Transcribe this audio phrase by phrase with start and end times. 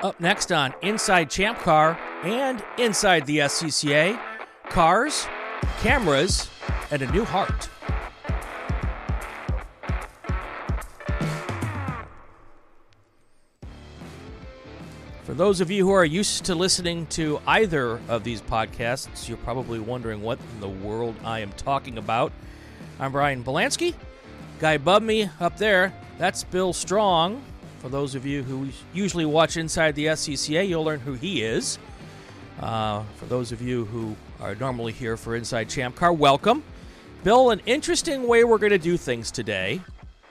[0.00, 4.16] Up next on Inside Champ Car and Inside the SCCA,
[4.68, 5.26] cars,
[5.80, 6.48] cameras,
[6.92, 7.68] and a new heart.
[15.24, 19.36] For those of you who are used to listening to either of these podcasts, you're
[19.38, 22.32] probably wondering what in the world I am talking about.
[23.00, 23.94] I'm Brian Belansky.
[24.60, 27.42] Guy above me up there, that's Bill Strong.
[27.78, 31.78] For those of you who usually watch Inside the SCCA, you'll learn who he is.
[32.60, 36.64] Uh, for those of you who are normally here for Inside Champ Car, welcome.
[37.22, 39.80] Bill, an interesting way we're going to do things today.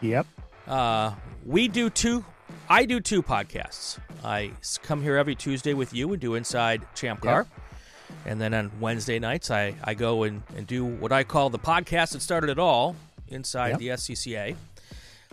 [0.02, 0.28] Yep.
[0.68, 1.14] Uh,
[1.46, 2.26] we do two,
[2.70, 3.98] I do two podcasts.
[4.26, 4.52] I
[4.84, 7.48] come here every Tuesday with you and do Inside Champ Car.
[7.50, 8.18] Yep.
[8.26, 11.60] And then on Wednesday nights, I, I go and, and do what I call the
[11.60, 12.98] podcast that started it all
[13.30, 13.80] inside yep.
[13.80, 14.56] the SCCA.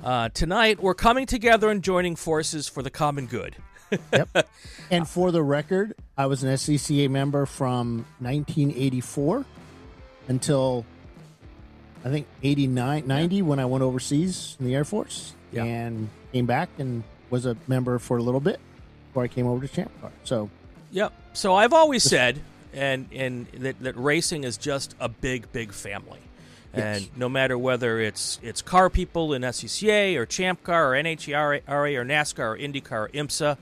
[0.03, 3.57] Uh, tonight, we're coming together and joining forces for the common good.
[4.13, 4.29] yep.
[4.91, 9.47] And for the record, I was an SCCA member from 1984
[10.29, 10.85] until
[12.05, 15.65] I think 89, 90 when I went overseas in the Air Force yep.
[15.65, 18.61] and came back and was a member for a little bit
[19.09, 20.13] before I came over to Champ Car.
[20.25, 20.51] So,
[20.91, 21.15] yep.
[21.33, 22.41] So I've always said,
[22.75, 26.21] and and that, that racing is just a big, big family.
[26.75, 27.11] And yes.
[27.17, 32.05] no matter whether it's it's car people in SCCA or Champ Car or NHRA or
[32.05, 33.57] NASCAR or IndyCar or IMSA,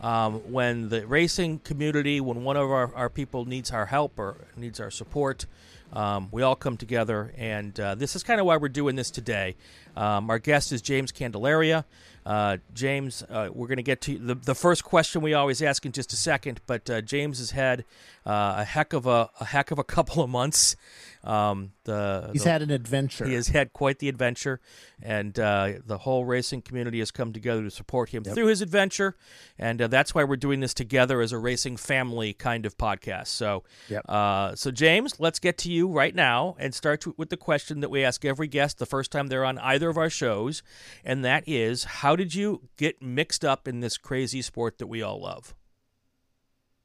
[0.00, 4.36] um, when the racing community, when one of our, our people needs our help or
[4.56, 5.46] needs our support,
[5.92, 7.32] um, we all come together.
[7.36, 9.56] And uh, this is kind of why we're doing this today.
[9.96, 11.84] Um, our guest is James Candelaria.
[12.26, 15.84] Uh, James, uh, we're going to get to the, the first question we always ask
[15.84, 17.84] in just a second, but uh, James has had
[18.26, 20.76] uh, a heck of a, a heck of a couple of months.
[21.22, 23.24] Um, the he's the, had an adventure.
[23.24, 24.60] He has had quite the adventure,
[25.02, 28.34] and uh, the whole racing community has come together to support him yep.
[28.34, 29.16] through his adventure,
[29.58, 33.28] and uh, that's why we're doing this together as a racing family kind of podcast.
[33.28, 34.04] So, yep.
[34.06, 37.90] uh, so James, let's get to you right now and start with the question that
[37.90, 40.62] we ask every guest the first time they're on either of our shows,
[41.06, 45.00] and that is, how did you get mixed up in this crazy sport that we
[45.00, 45.54] all love?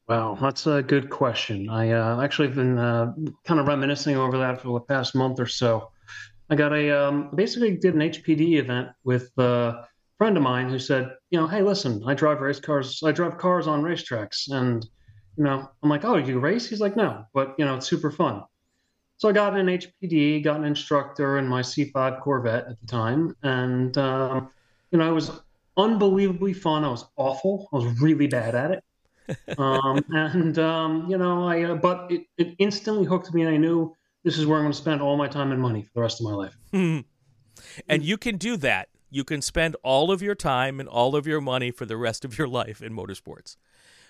[0.10, 1.70] Wow, that's a good question.
[1.70, 3.14] I uh, actually have been uh,
[3.46, 5.92] kind of reminiscing over that for the past month or so.
[6.50, 9.86] I got a um, basically did an HPD event with a
[10.18, 13.04] friend of mine who said, you know, hey, listen, I drive race cars.
[13.04, 14.84] I drive cars on racetracks, and
[15.38, 16.68] you know, I'm like, oh, you race?
[16.68, 18.42] He's like, no, but you know, it's super fun.
[19.18, 23.36] So I got an HPD, got an instructor in my C5 Corvette at the time,
[23.44, 24.50] and um,
[24.90, 25.30] you know, it was
[25.78, 26.84] unbelievably fun.
[26.84, 27.70] I was awful.
[27.72, 28.84] I was really bad at it
[29.58, 33.58] um, and um, you know, I uh, but it, it instantly hooked me, and I
[33.58, 36.02] knew this is where I'm going to spend all my time and money for the
[36.02, 36.56] rest of my life.
[37.88, 38.90] and you can do that.
[39.10, 42.24] You can spend all of your time and all of your money for the rest
[42.26, 43.58] of your life in motorsports.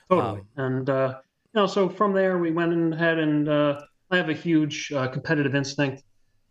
[0.09, 0.41] Totally.
[0.57, 1.19] Um, and uh,
[1.53, 3.81] you know, so from there we went ahead and uh,
[4.11, 6.03] I have a huge uh, competitive instinct.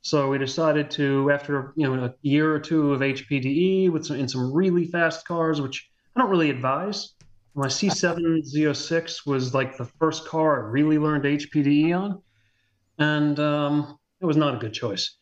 [0.03, 4.17] So we decided to, after you know a year or two of HPDE with some
[4.17, 7.15] in some really fast cars, which I don't really advise,
[7.59, 12.23] my C7 Z06 was like the first car I really learned HPDE on,
[12.99, 15.17] and um, it was not a good choice.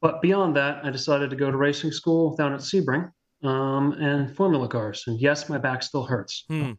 [0.00, 3.12] But beyond that, I decided to go to racing school down at Sebring
[3.44, 5.04] um, and Formula cars.
[5.06, 6.44] And yes, my back still hurts.
[6.48, 6.72] Hmm.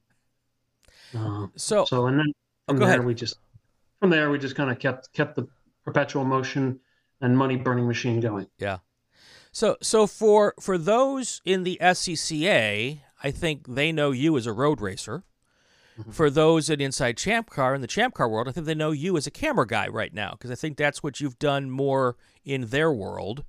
[1.16, 2.34] Uh, so, so and then
[2.68, 3.06] from oh, there ahead.
[3.06, 3.35] we just
[4.00, 5.47] from there we just kind of kept kept the
[5.85, 6.79] perpetual motion
[7.22, 8.47] and money burning machine going.
[8.57, 8.79] Yeah.
[9.52, 14.53] So so for for those in the SCCA, I think they know you as a
[14.53, 15.23] road racer.
[15.99, 16.11] Mm-hmm.
[16.11, 18.91] For those in Inside Champ Car in the Champ Car world, I think they know
[18.91, 22.17] you as a camera guy right now because I think that's what you've done more
[22.43, 23.43] in their world.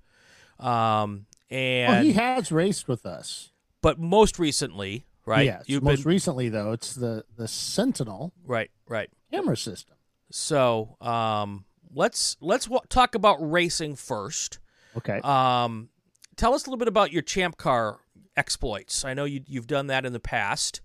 [0.61, 3.51] Um, and well, he has raced with us,
[3.81, 5.47] but most recently, right?
[5.47, 6.11] Yes, You've most been...
[6.11, 8.71] recently though, it's the the Sentinel, right?
[8.89, 9.11] Right.
[9.33, 9.97] Camera system.
[10.31, 14.59] So um, let's let's w- talk about racing first.
[14.97, 15.21] Okay.
[15.25, 15.89] Um,
[16.37, 17.99] tell us a little bit about your Champ Car
[18.37, 19.05] exploits.
[19.05, 20.81] I know you, you've done that in the past.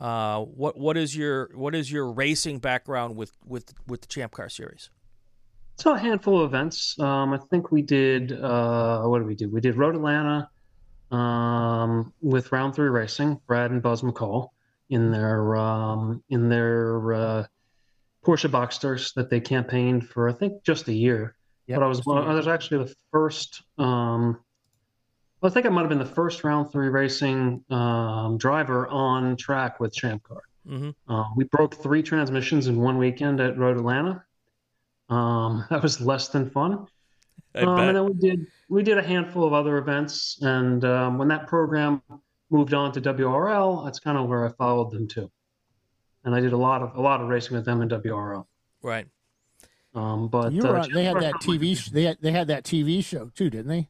[0.00, 4.32] Uh, what what is your what is your racing background with with with the Champ
[4.32, 4.90] Car series?
[5.76, 6.98] So a handful of events.
[7.00, 8.32] Um, I think we did.
[8.32, 9.48] Uh, what did we do?
[9.50, 10.48] We did Road Atlanta.
[11.10, 14.48] um, with Round Three Racing, Brad and Buzz McCall,
[14.90, 17.46] in their um, in their uh,
[18.24, 21.34] Porsche Boxsters that they campaigned for I think just a year.
[21.66, 22.16] Yep, but I was year.
[22.18, 23.62] I was actually the first.
[23.78, 24.40] Um,
[25.42, 29.78] I think I might have been the first Round Three Racing um, driver on track
[29.80, 30.42] with Champ Car.
[30.66, 34.24] hmm Uh, we broke three transmissions in one weekend at Road Atlanta.
[35.08, 36.86] Um, that was less than fun.
[37.54, 37.88] I Um, bet.
[37.88, 41.46] and then we did we did a handful of other events, and um, when that
[41.46, 42.02] program
[42.50, 45.30] moved on to WRL, that's kind of where I followed them too.
[46.24, 48.44] And I did a lot of a lot of racing with them in WRL.
[48.82, 49.06] right.
[49.94, 51.76] Um, but You were uh, on, they had that TV.
[51.76, 53.88] sh- They had, they had that TV show too, didn't they?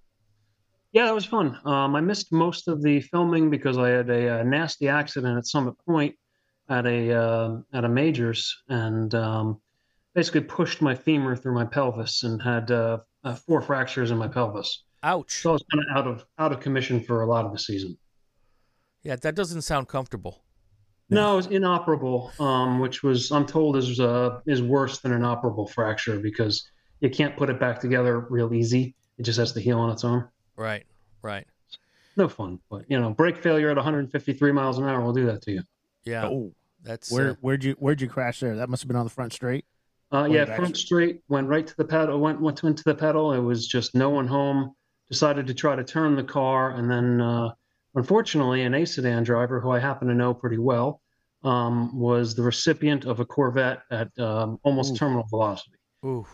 [0.99, 1.57] Yeah, that was fun.
[1.65, 5.47] Um, I missed most of the filming because I had a, uh nasty accident at
[5.47, 6.17] Summit Point
[6.69, 9.61] at a uh, at a majors, and um,
[10.17, 14.27] basically pushed my femur through my pelvis and had uh, uh, four fractures in my
[14.27, 14.83] pelvis.
[15.05, 15.41] Ouch.
[15.41, 17.61] So I was kind of out of out of commission for a lot of the
[17.61, 17.97] season.
[19.05, 20.43] Yeah, that doesn't sound comfortable.
[21.11, 25.23] No, it was inoperable, um, which was I'm told is uh, is worse than an
[25.23, 26.69] operable fracture because
[26.99, 28.97] you can't put it back together real easy.
[29.17, 30.27] It just has to heal on its own.
[30.59, 30.85] Right.
[31.23, 31.47] Right.
[32.17, 35.41] No fun, but you know, brake failure at 153 miles an hour will do that
[35.43, 35.63] to you.
[36.05, 36.27] Yeah.
[36.27, 36.53] Oh,
[36.83, 38.57] That's where uh, where'd you where'd you crash there?
[38.57, 39.65] That must have been on the front straight.
[40.11, 43.35] Uh, yeah, front straight, went right to the pedal, went went into the pedal.
[43.35, 44.75] It was just no one home.
[45.09, 47.51] Decided to try to turn the car, and then uh,
[47.95, 51.01] unfortunately, an A sedan driver who I happen to know pretty well
[51.45, 54.97] um, was the recipient of a Corvette at um, almost Ooh.
[54.97, 55.77] terminal velocity.
[56.05, 56.27] ooh.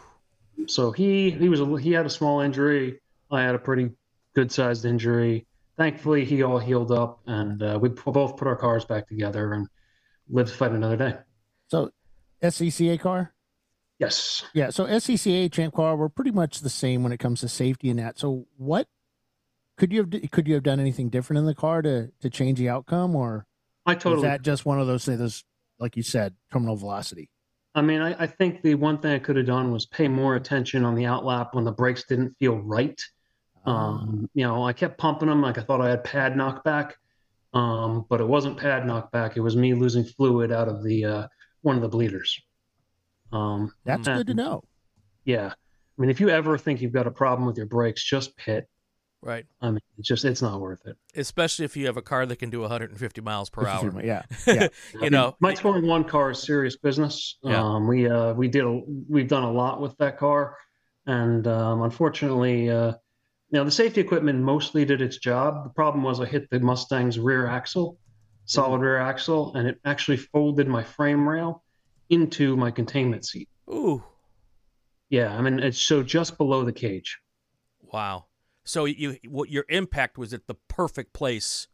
[0.66, 3.00] So he he was a, he had a small injury.
[3.30, 3.90] I had a pretty
[4.34, 5.46] good sized injury.
[5.76, 9.66] Thankfully, he all healed up, and uh, we both put our cars back together and
[10.28, 11.14] lived to fight another day.
[11.66, 11.90] So,
[12.42, 13.34] SCCA car.
[13.98, 14.44] Yes.
[14.54, 17.90] Yeah, so SCCA Champ Car were pretty much the same when it comes to safety
[17.90, 18.18] and that.
[18.18, 18.88] So what
[19.76, 22.58] could you have could you have done anything different in the car to to change
[22.58, 23.46] the outcome, or
[23.86, 25.44] I totally that just one of those those
[25.78, 27.30] like you said terminal velocity?
[27.76, 30.36] I mean, I, I think the one thing I could have done was pay more
[30.36, 33.00] attention on the outlap when the brakes didn't feel right.
[33.64, 36.92] Um, you know, I kept pumping them like I thought I had pad knockback,
[37.54, 39.36] um, but it wasn't pad knockback.
[39.36, 41.26] It was me losing fluid out of the uh,
[41.62, 42.40] one of the bleeders.
[43.32, 44.64] Um, That's and- good to know.
[45.24, 48.36] Yeah, I mean, if you ever think you've got a problem with your brakes, just
[48.36, 48.68] pit.
[49.22, 49.46] Right.
[49.62, 50.98] I mean, it's just it's not worth it.
[51.16, 54.04] Especially if you have a car that can do 150 miles per hour.
[54.04, 54.68] Yeah, yeah.
[55.00, 57.38] you know, my 21 car is serious business.
[57.42, 57.62] Yeah.
[57.62, 60.58] Um, we uh, we did a, we've done a lot with that car,
[61.06, 62.92] and um, unfortunately, uh,
[63.54, 65.64] know, the safety equipment mostly did its job.
[65.64, 67.98] The problem was I hit the Mustang's rear axle,
[68.46, 68.82] solid mm-hmm.
[68.84, 71.62] rear axle, and it actually folded my frame rail
[72.10, 73.48] into my containment seat.
[73.68, 74.02] ooh,
[75.08, 77.18] Yeah, I mean it's so just below the cage.
[77.80, 78.26] wow.
[78.66, 81.68] So you, what your impact was at the perfect place,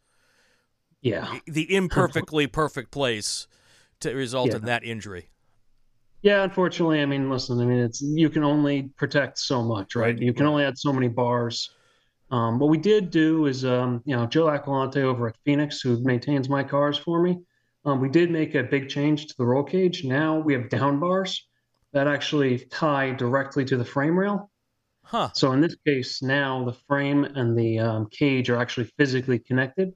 [1.01, 3.47] Yeah, the imperfectly perfect place,
[4.01, 4.57] to result Yeah.
[4.57, 5.30] in that injury.
[6.21, 6.43] Yeah.
[6.43, 10.17] Unfortunately, I mean, listen, I mean, it's you can only protect so much, right?
[10.17, 11.71] You can only add so many bars.
[12.31, 16.01] Um, what we did do is, um, you know, Joe Aquilante over at Phoenix, who
[16.03, 17.39] maintains my cars for me,
[17.83, 20.03] um, we did make a big change to the roll cage.
[20.03, 21.47] Now we have down bars
[21.93, 24.49] that actually tie directly to the frame rail.
[25.03, 25.29] Huh.
[25.33, 29.93] So in this case, now the frame and the um, cage are actually physically connected.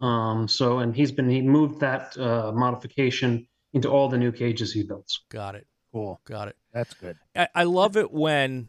[0.00, 4.72] Um, so, and he's been he moved that uh, modification into all the new cages
[4.72, 5.20] he builds.
[5.28, 5.66] Got it.
[5.92, 6.20] Cool.
[6.24, 6.56] Got it.
[6.72, 7.16] That's good.
[7.36, 8.68] I, I love it when,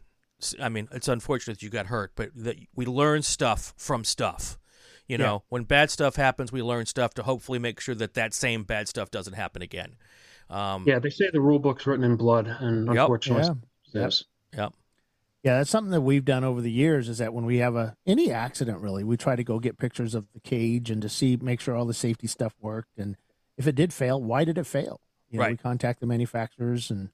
[0.60, 4.58] I mean, it's unfortunate that you got hurt, but that we learn stuff from stuff.
[5.08, 5.24] You Yeah.
[5.24, 8.62] know, when bad stuff happens, we learn stuff to hopefully make sure that that same
[8.64, 9.96] bad stuff doesn't happen again.
[10.50, 12.96] Um, Yeah, they say the rule book's written in blood, and Yep.
[12.96, 13.60] unfortunately,
[13.92, 14.02] Yeah.
[14.02, 14.24] it is.
[14.54, 14.72] Yep.
[15.44, 17.08] Yeah, that's something that we've done over the years.
[17.08, 20.14] Is that when we have a any accident, really, we try to go get pictures
[20.14, 23.16] of the cage and to see, make sure all the safety stuff worked, and
[23.58, 25.00] if it did fail, why did it fail?
[25.28, 25.62] You know, we Right.
[25.62, 27.10] contact the manufacturers and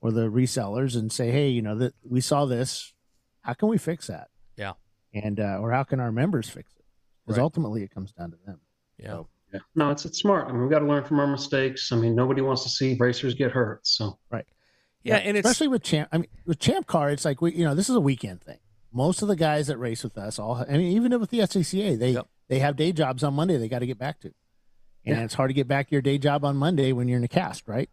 [0.00, 2.92] or the resellers and say, hey, you know, that we saw this.
[3.40, 4.28] How can we fix that?
[4.56, 4.74] Yeah.
[5.12, 6.84] And uh, or how can our members fix it?
[7.24, 7.42] Because Right.
[7.42, 8.60] ultimately, it comes down to them.
[8.98, 9.06] Yeah.
[9.08, 9.60] So, Yeah.
[9.74, 10.48] No, it's it's smart.
[10.48, 11.90] I mean, we've got to learn from our mistakes.
[11.92, 13.86] I mean, nobody wants to see racers get hurt.
[13.86, 14.44] So right.
[15.02, 16.08] Yeah, and it's especially with champ.
[16.12, 18.58] I mean, with champ car, it's like we, you know, this is a weekend thing.
[18.92, 21.96] Most of the guys that race with us, all, I mean, even with the SCCA,
[21.98, 22.26] they Yep.
[22.48, 23.56] they have day jobs on Monday.
[23.56, 24.34] They got to get back to,
[25.06, 25.24] and Yeah.
[25.24, 27.28] it's hard to get back to your day job on Monday when you're in a
[27.28, 27.88] cast, right?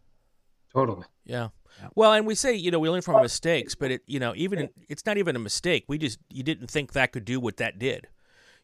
[0.72, 1.04] totally.
[1.24, 1.48] Yeah.
[1.80, 1.88] Yeah.
[1.94, 4.70] Well, and we say you know we learn from mistakes, but it you know even
[4.88, 5.84] it's not even a mistake.
[5.88, 8.06] We just you didn't think that could do what that did,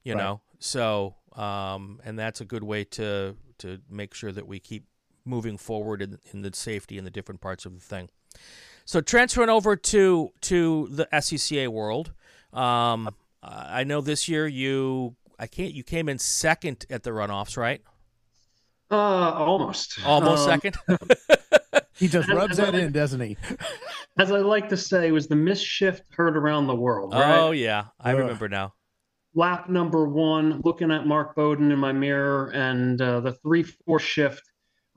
[0.05, 0.23] you Right.
[0.23, 0.41] know.
[0.61, 4.87] So um, and that's a good way to to make sure that we keep
[5.25, 8.09] moving forward in, in the safety and the different parts of the thing.
[8.85, 12.13] So transferring over to to the SCCA world,
[12.53, 13.11] um,
[13.43, 15.73] I know this year you I can't.
[15.75, 17.83] You came in second at the runoffs, right?
[18.91, 19.99] Uh, almost.
[20.05, 20.77] Almost Um, second.
[21.95, 23.37] He just rubs that in, doesn't he?
[24.19, 27.13] As I like to say, was the misshift heard around the world.
[27.13, 27.39] Right?
[27.39, 28.21] Oh yeah, I Ugh.
[28.21, 28.73] remember now.
[29.35, 33.99] lap number one, looking at Mark Bowden in my mirror, and uh, the three four
[33.99, 34.43] shift,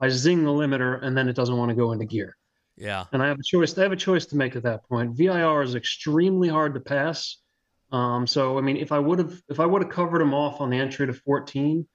[0.00, 2.36] I zing the limiter, and then it doesn't want to go into gear.
[2.76, 3.76] Yeah, And I have a choice.
[3.76, 5.14] I have a choice to make at that point.
[5.14, 7.36] VIR is extremely hard to pass.
[7.92, 10.62] Um, so I mean, if I would have if I would have covered him off
[10.62, 11.86] on the entry to 14,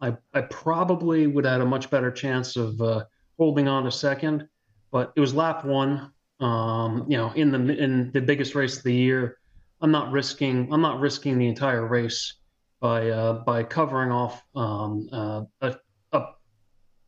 [0.00, 3.04] I I probably would have had a much better chance of uh,
[3.36, 4.48] holding on to second.
[4.90, 6.12] But it was lap one.
[6.40, 9.38] Um, you know, in the in the biggest race of the year,
[9.80, 12.34] I'm not risking I'm not risking the entire race
[12.80, 15.76] by uh, by covering off um, uh, a,
[16.12, 16.24] a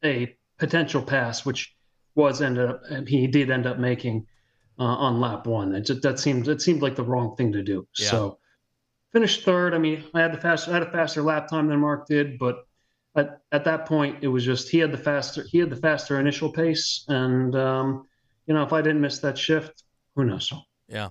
[0.04, 1.74] a potential pass, which
[2.14, 4.26] was ended up and he did end up making
[4.78, 5.74] uh, on lap one.
[5.74, 7.86] It just, that seemed it seemed like the wrong thing to do.
[7.98, 8.10] Yeah.
[8.10, 8.38] So
[9.12, 9.74] finished third.
[9.74, 12.38] I mean, I had the faster I had a faster lap time than Mark did,
[12.38, 12.66] but
[13.16, 16.18] at, at that point it was just he had the faster he had the faster
[16.20, 18.06] initial pace, and um,
[18.46, 20.52] you know if I didn't miss that shift, who knows?
[20.88, 21.10] yeah.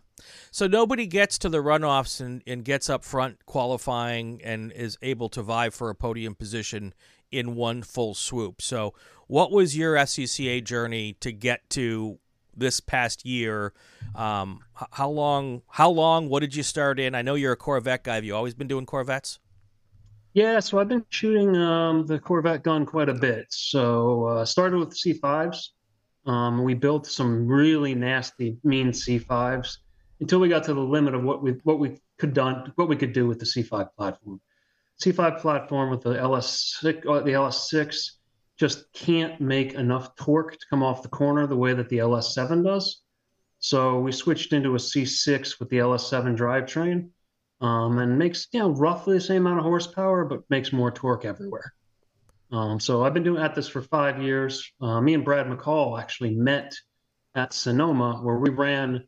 [0.51, 5.29] So nobody gets to the runoffs and, and gets up front qualifying and is able
[5.29, 6.93] to vie for a podium position
[7.31, 8.61] in one full swoop.
[8.61, 8.93] So,
[9.27, 12.19] what was your SCCA journey to get to
[12.55, 13.73] this past year?
[14.15, 15.61] Um, how long?
[15.69, 16.29] How long?
[16.29, 17.15] What did you start in?
[17.15, 18.15] I know you're a Corvette guy.
[18.15, 19.39] Have you always been doing Corvettes?
[20.33, 23.47] Yeah, so I've been shooting um, the Corvette gun quite a bit.
[23.49, 25.69] So uh, started with C5s.
[26.25, 29.77] Um, we built some really nasty, mean C5s
[30.19, 32.95] until we got to the limit of what we what we could done what we
[32.95, 34.39] could do with the C5 platform.
[35.01, 38.11] C5 platform with the LS6, uh, the LS6
[38.57, 42.65] just can't make enough torque to come off the corner the way that the LS7
[42.65, 43.01] does.
[43.59, 47.09] So we switched into a C6 with the LS7 drivetrain
[47.61, 51.25] um, and makes you know roughly the same amount of horsepower, but makes more torque
[51.25, 51.73] everywhere.
[52.51, 54.71] Um, so I've been doing at this for five years.
[54.81, 56.73] Uh, me and Brad McCall actually met
[57.35, 59.03] at Sonoma, where we ran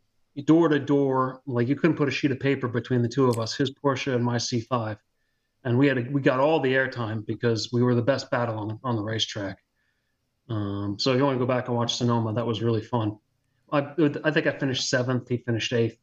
[0.45, 1.41] door to door.
[1.45, 4.13] Like you couldn't put a sheet of paper between the two of us, his Porsche
[4.13, 4.97] and my C5,
[5.63, 8.59] and we had a, we got all the airtime because we were the best battle
[8.59, 9.57] on on the racetrack.
[10.49, 13.17] Um, so if you want to go back and watch Sonoma, that was really fun.
[13.71, 13.93] I
[14.23, 15.29] I think I finished seventh.
[15.29, 15.97] He finished eighth.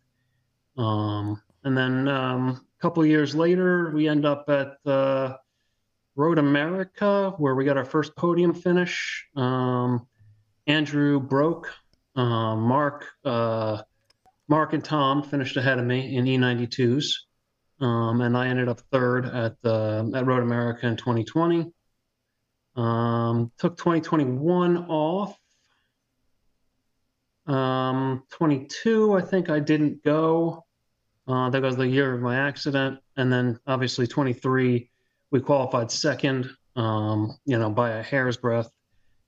[0.77, 2.49] Um, and then um,
[2.79, 5.37] a couple years later, we end up at uh,
[6.17, 9.27] Road America, where we got our first podium finish.
[9.37, 10.07] Um,
[10.67, 11.73] Andrew broke.
[12.15, 13.83] Um, Mark, uh,
[14.49, 17.13] Mark and Tom finished ahead of me in E92s,
[17.81, 21.71] um, and I ended up third at the at Road America in 2020.
[22.75, 25.39] Um, took 2021 off.
[27.47, 30.65] Um, 22, I think I didn't go.
[31.29, 34.89] Uh, that was the year of my accident, and then obviously 23,
[35.31, 38.71] we qualified second, um, you know, by a hair's breadth,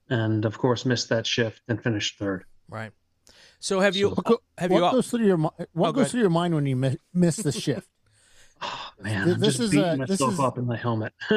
[0.09, 2.43] and of course missed that shift and finished third.
[2.67, 2.91] Right.
[3.59, 6.11] So have you What, go- have what you goes through your what Oh, goes ahead.
[6.11, 7.87] through your mind when you mi- miss the shift?
[8.63, 10.77] Oh, man, Th- I'm this just is beating a- this myself is- up in the
[10.77, 11.13] helmet.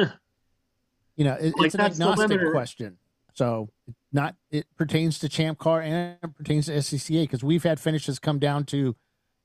[1.15, 2.97] You know, it, Like, it's an agnostic question.
[3.35, 3.69] So
[4.11, 8.19] not it pertains to Champ Car and it pertains to SCCA because we've had finishes
[8.19, 8.95] come down to,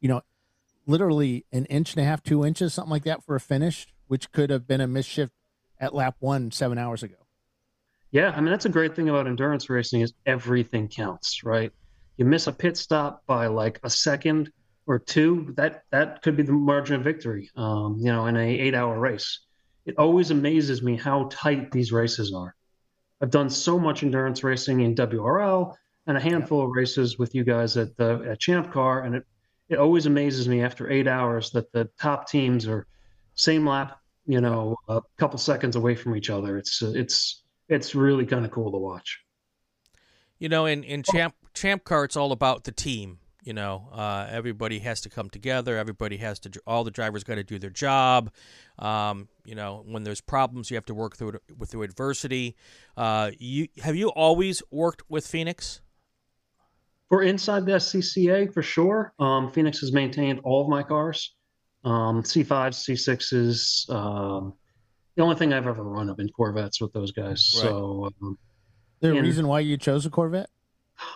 [0.01, 0.21] you know,
[0.91, 4.33] literally an inch and a half, two inches, something like that for a finish, which
[4.33, 5.31] could have been a misshift
[5.79, 7.17] at lap one seven hours ago.
[8.11, 11.73] Yeah, I mean that's a great thing about endurance racing is everything counts, right?
[12.17, 14.53] You miss a pit stop by like a second
[14.87, 17.49] or two, that that could be the margin of victory.
[17.57, 19.41] Um, you know, in a eight-hour race,
[19.87, 22.57] it always amazes me how tight these races are.
[23.23, 25.75] I've done so much endurance racing in WRL
[26.07, 29.25] and a handful of races with you guys at the at Champ Car, and it
[29.71, 32.87] it always amazes me after eight hours that the top teams are
[33.35, 36.59] same lap, you know, a couple seconds away from each other.
[36.59, 39.21] It's it's it's really kind of cool to watch.
[40.39, 43.19] You know, in in champ champ car, it's all about the team.
[43.43, 45.79] You know, uh, everybody has to come together.
[45.79, 46.51] Everybody has to.
[46.67, 48.31] All the drivers got to do their job.
[48.79, 52.57] Um, you know, when there's problems, you have to work through it with through adversity.
[52.97, 55.81] Uh, you have you always worked with Phoenix?
[57.11, 59.13] For inside the SCCA, for sure.
[59.19, 61.35] Um, Phoenix has maintained all of my cars,
[61.85, 63.91] um, C5s, C6s.
[63.93, 64.55] Um,
[65.17, 67.53] the only thing I've ever run have been Corvettes with those guys.
[67.57, 67.63] Right.
[67.63, 68.39] So um,
[69.01, 70.49] There a reason why you chose a Corvette?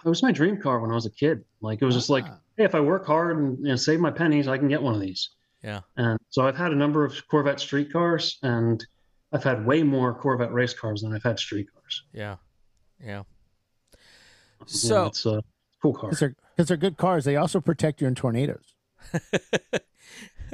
[0.04, 1.44] it was my dream car when I was a kid.
[1.60, 2.38] Like it was just like, Ah.
[2.56, 4.94] hey, if I work hard and you know, save my pennies, I can get one
[4.94, 5.30] of these.
[5.62, 5.80] Yeah.
[5.96, 8.84] And so I've had a number of Corvette street cars, and
[9.32, 12.02] I've had way more Corvette race cars than I've had street cars.
[12.12, 12.36] Yeah.
[13.02, 13.22] Yeah.
[14.66, 15.42] So- it's a
[15.84, 16.08] cool car.
[16.10, 17.24] Because they're, 'cause they're good cars.
[17.24, 18.74] They also protect you in tornadoes.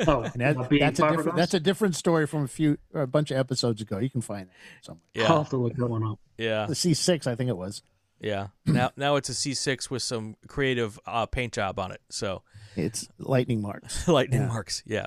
[0.06, 3.30] Oh, And that, that's a different that's a different story from a few a bunch
[3.30, 3.99] of episodes ago.
[3.99, 5.02] You can find that somewhere.
[5.16, 6.18] I'll Yeah, have to look that one up.
[6.38, 7.82] yeah, The C six, I think it was.
[8.18, 8.46] yeah.
[8.64, 12.00] Now, now it's a C6 with some creative uh, paint job on it.
[12.08, 12.42] So
[12.76, 14.08] It's lightning marks.
[14.08, 14.46] lightning Yeah.
[14.49, 14.82] marks.
[14.87, 15.06] Yeah.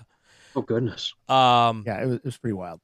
[0.56, 1.13] Oh goodness.
[1.27, 1.84] Um.
[1.88, 2.80] Yeah, it was, it was pretty wild.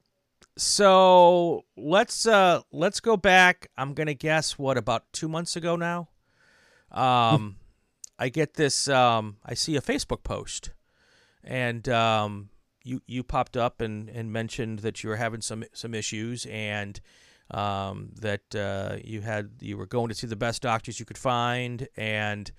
[0.57, 3.69] So let's uh let's go back.
[3.77, 6.09] I'm gonna guess what about two months ago now.
[6.91, 7.57] Um,
[8.17, 8.87] I get this.
[8.87, 10.71] Um, I see a Facebook post,
[11.43, 12.49] and um,
[12.83, 16.99] you you popped up and, and mentioned that you were having some some issues and
[17.51, 21.17] um, that uh, you had you were going to see the best doctors you could
[21.17, 22.51] find and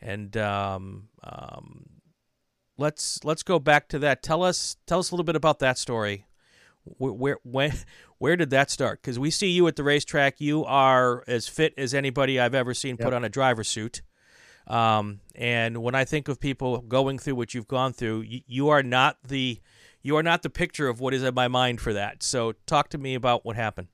[0.00, 1.86] and um, um,
[2.76, 4.22] let's let's go back to that.
[4.22, 6.26] Tell us tell us a little bit about that story.
[6.84, 7.72] Where where when,
[8.18, 9.02] where did that start?
[9.02, 10.40] Because we see you at the racetrack.
[10.40, 14.02] You are as fit as anybody I've ever seen put on a driver suit.
[14.66, 18.68] Um, and when I think of people going through what you've gone through, you, you
[18.70, 19.60] are not the
[20.02, 22.22] you are not the picture of what is in my mind for that.
[22.22, 23.88] So talk to me about what happened.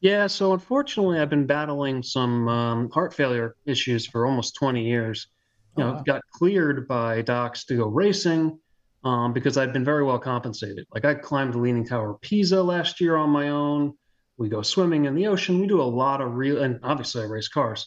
[0.00, 5.28] Yeah, so unfortunately, I've been battling some um, heart failure issues for almost 20 years.
[5.76, 6.02] You know, Oh, wow.
[6.06, 8.58] got cleared by docs to go racing
[9.06, 10.84] um, because I've been very well compensated.
[10.92, 13.94] Like I climbed the Leaning Tower of Pisa last year on my own.
[14.36, 15.60] We go swimming in the ocean.
[15.60, 17.86] We do a lot of real, and obviously I race cars.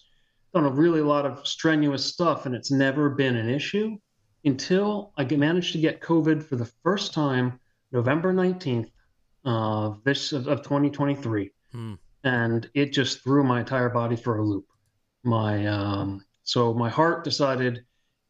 [0.53, 3.97] Done a really lot of strenuous stuff, and it's never been an issue
[4.45, 7.59] until I get- managed to get COVID for the first time,
[7.91, 8.89] November 19th
[9.45, 11.93] uh, this of, of 2023 Hmm.
[12.23, 14.65] and it just threw my entire body for a loop.
[15.23, 17.83] My um, so my heart decided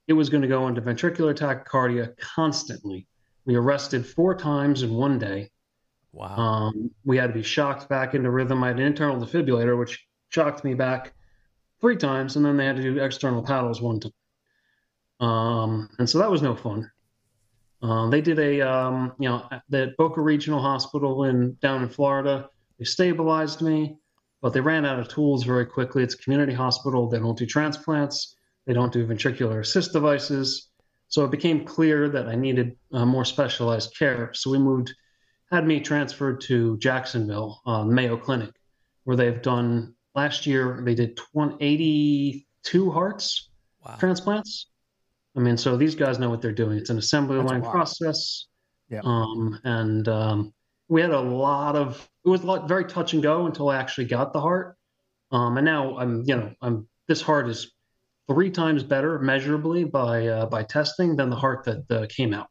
[0.10, 3.06] it was going to go into ventricular tachycardia constantly.
[3.46, 5.52] We arrested four times in one day.
[6.14, 6.36] Wow.
[6.36, 8.64] Um, we had to be shocked back into rhythm.
[8.64, 11.14] I had an internal defibrillator, which shocked me back
[11.80, 14.12] three times, and then they had to do external paddles one time.
[15.20, 16.90] Um, and so that was no fun.
[17.84, 22.50] Um, they did a, um, you know, at Boca Regional Hospital in down in Florida.
[22.80, 24.00] They stabilized me,
[24.42, 26.02] but they ran out of tools very quickly.
[26.02, 27.08] It's a community hospital.
[27.08, 28.36] They don't do transplants.
[28.70, 30.68] They don't do ventricular assist devices.
[31.08, 34.32] So it became clear that I needed uh, more specialized care.
[34.36, 34.94] So we moved,
[35.52, 38.52] had me transferred to Jacksonville, uh, Mayo Clinic,
[39.06, 40.84] where they've done last year.
[40.86, 43.50] They did 20, 82 hearts
[43.84, 43.96] wow.
[43.96, 44.68] transplants.
[45.36, 46.78] I mean, so these guys know what they're doing.
[46.78, 48.46] It's an assembly That's line process.
[48.88, 49.02] Yeah.
[49.04, 50.54] Um, and um,
[50.90, 53.78] we had a lot of it was a lot, very touch and go until I
[53.78, 54.78] actually got the heart.
[55.32, 57.72] Um, and now I'm, you know, I'm this heart is
[58.30, 62.50] three times better measurably by uh, by testing than the heart that uh, came out.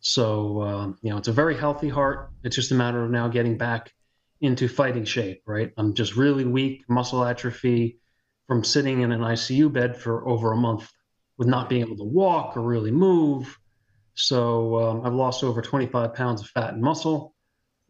[0.00, 2.30] So um, you know, it's a very healthy heart.
[2.42, 3.92] It's just a matter of now getting back
[4.40, 5.42] into fighting shape.
[5.46, 7.98] Right, I'm just really weak, muscle atrophy
[8.46, 10.90] from sitting in an ICU bed for over a month
[11.38, 13.58] with not being able to walk or really move.
[14.14, 17.34] So um, I've lost over 25 pounds of fat and muscle,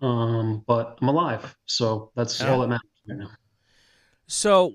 [0.00, 1.54] um, but I'm alive.
[1.66, 2.52] So that's Yeah.
[2.52, 3.30] all that matters right now.
[4.26, 4.74] So,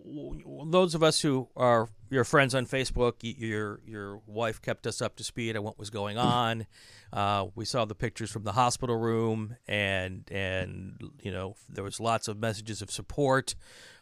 [0.67, 5.15] those of us who are your friends on Facebook, your your wife kept us up
[5.17, 6.67] to speed on what was going on.
[7.11, 11.99] Uh, we saw the pictures from the hospital room, and and you know there was
[11.99, 13.55] lots of messages of support.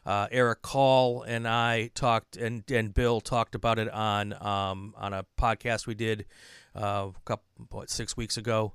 [0.06, 5.14] Uh, Eric Call and I talked, and and Bill talked about it on um, on
[5.14, 6.26] a podcast we did
[6.76, 8.74] uh, a couple what, six weeks ago.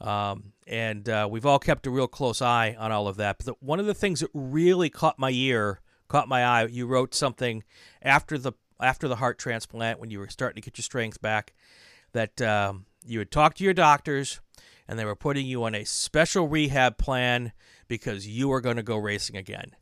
[0.00, 3.38] Um, and uh, we've all kept a real close eye on all of that.
[3.38, 5.80] But the, one of the things that really caught my ear,
[6.14, 7.64] caught my eye, you wrote something
[8.00, 11.54] after the after the heart transplant when you were starting to get your strength back,
[12.12, 14.40] that um, you had talked to your doctors
[14.86, 17.52] and they were putting you on a special rehab plan
[17.88, 19.72] because you were going to go racing again.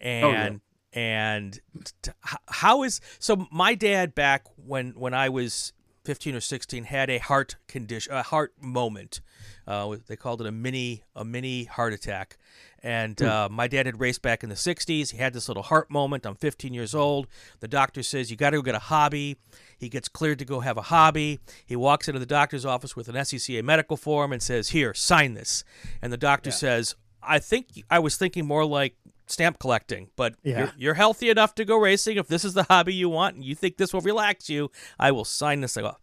[0.00, 0.60] And
[0.94, 1.60] and
[2.02, 2.12] t-
[2.48, 3.46] how is so?
[3.52, 8.22] My dad back when when I was 15 or 16 had a heart condition, a
[8.22, 9.20] heart moment.
[9.66, 12.36] Uh, they called it a mini a mini heart attack.
[12.82, 15.10] And uh, my dad had raced back in the 60s.
[15.12, 16.26] He had this little heart moment.
[16.26, 17.26] I'm 15 years old.
[17.60, 19.38] The doctor says, You got to go get a hobby.
[19.78, 21.40] He gets cleared to go have a hobby.
[21.64, 25.32] He walks into the doctor's office with an SCCA medical form and says, Here, sign
[25.32, 25.64] this.
[26.02, 28.96] And the doctor says, I think I was thinking more like
[29.28, 30.58] stamp collecting, but Yeah.
[30.58, 32.18] you're, you're healthy enough to go racing.
[32.18, 35.10] If this is the hobby you want and you think this will relax you, I
[35.12, 36.00] will sign this off.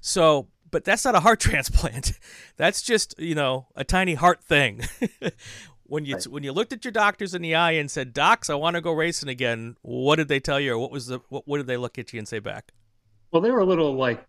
[0.00, 2.18] So, but that's not a heart transplant.
[2.56, 4.80] That's just, you know, a tiny heart thing.
[5.84, 8.56] when you when you looked at your doctors in the eye and said, "Docs, I
[8.56, 11.46] want to go racing again," what did they tell you, or what was the what,
[11.46, 12.72] what did they look at you and say back?
[13.30, 14.26] Well, they were a little like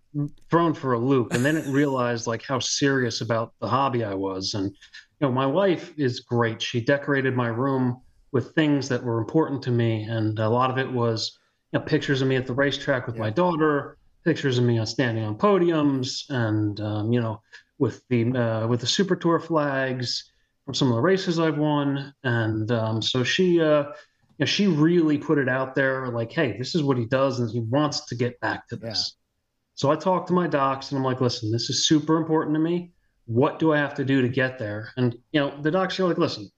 [0.52, 4.14] thrown for a loop, and they didn't realize like how serious about the hobby I
[4.14, 4.54] was.
[4.54, 6.62] And you know, my wife is great.
[6.62, 8.02] She decorated my room
[8.34, 11.40] with things that were important to me, and a lot of it was
[11.74, 14.86] you know, pictures of me at the racetrack with my daughter, pictures of me on
[14.86, 17.42] standing on podiums and um, you know
[17.78, 20.32] with the uh, with the Super Tour flags
[20.66, 23.94] from some of the races I've won, and um, so she uh, you
[24.40, 27.50] know, she really put it out there like, hey, this is what he does, and
[27.50, 29.16] he wants to get back to this.
[29.16, 29.22] Yeah.
[29.76, 32.60] So I talked to my docs, and I'm like, listen, this is super important to
[32.60, 32.92] me.
[33.26, 34.90] What do I have to do to get there?
[34.98, 36.50] And you know, the docs are like, listen,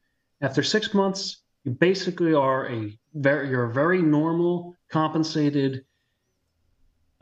[0.42, 5.84] after six months, you basically are a very you're a very normal, compensated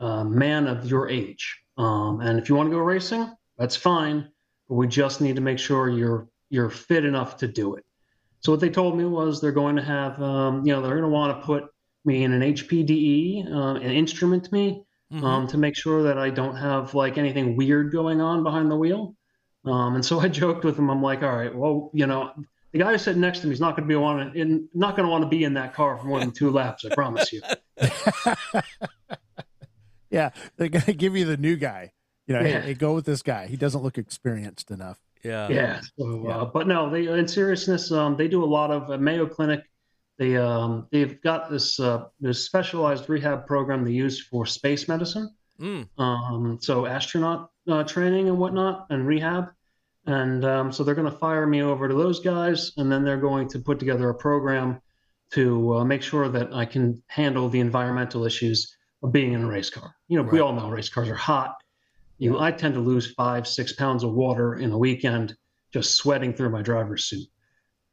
[0.00, 1.58] uh, man of your age.
[1.78, 4.28] Um, and if you want to go racing, that's fine,
[4.68, 7.84] but we just need to make sure you're you're fit enough to do it.
[8.40, 11.02] So what they told me was they're going to have, um, you know, they're going
[11.02, 11.64] to want to put
[12.04, 15.24] me in an HPDE, uh, an instrument me, mm-hmm.
[15.24, 18.76] um, to make sure that I don't have like anything weird going on behind the
[18.76, 19.16] wheel.
[19.64, 20.88] Um, and so I joked with him.
[20.90, 22.32] I'm like, all right, well, you know,
[22.72, 24.96] the guy who sitting next to me is not going to be want in, not
[24.96, 26.84] going to want to be in that car for more than two laps.
[26.84, 27.42] I promise you.
[30.16, 31.92] yeah, they're going to give you the new guy.
[32.26, 32.60] You know, yeah.
[32.60, 33.46] hey, hey, go with this guy.
[33.46, 34.98] He doesn't look experienced enough.
[35.22, 35.48] Yeah.
[35.48, 35.80] Yeah.
[35.98, 39.26] So, uh, but no, they in seriousness, um, they do a lot of uh, Mayo
[39.26, 39.62] Clinic.
[40.18, 45.30] They um, they've got this uh, this specialized rehab program they use for space medicine.
[45.60, 45.88] Mm.
[45.98, 49.48] Um, so astronaut uh, training and whatnot and rehab.
[50.06, 53.16] And um, so they're going to fire me over to those guys, and then they're
[53.16, 54.80] going to put together a program
[55.32, 58.75] to uh, make sure that I can handle the environmental issues
[59.06, 59.94] of being in a race car.
[60.08, 60.32] You know, right.
[60.32, 61.56] we all know race cars are hot
[62.18, 65.36] you know, I tend to lose five, six pounds of water in a weekend
[65.72, 67.26] just sweating through my driver's suit.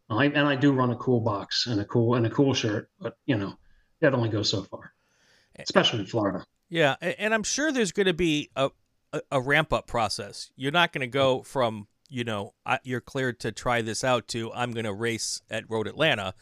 [0.09, 2.89] I, and I do run a cool box and a cool and a cool shirt,
[2.99, 3.57] but you know,
[3.99, 4.93] that only goes so far,
[5.57, 6.45] especially in Florida.
[6.69, 8.69] Yeah, and I'm sure there's going to be a,
[9.11, 10.51] a, a ramp up process.
[10.55, 14.51] You're not going to go from you know you're cleared to try this out to
[14.53, 16.35] I'm going to race at Road Atlanta.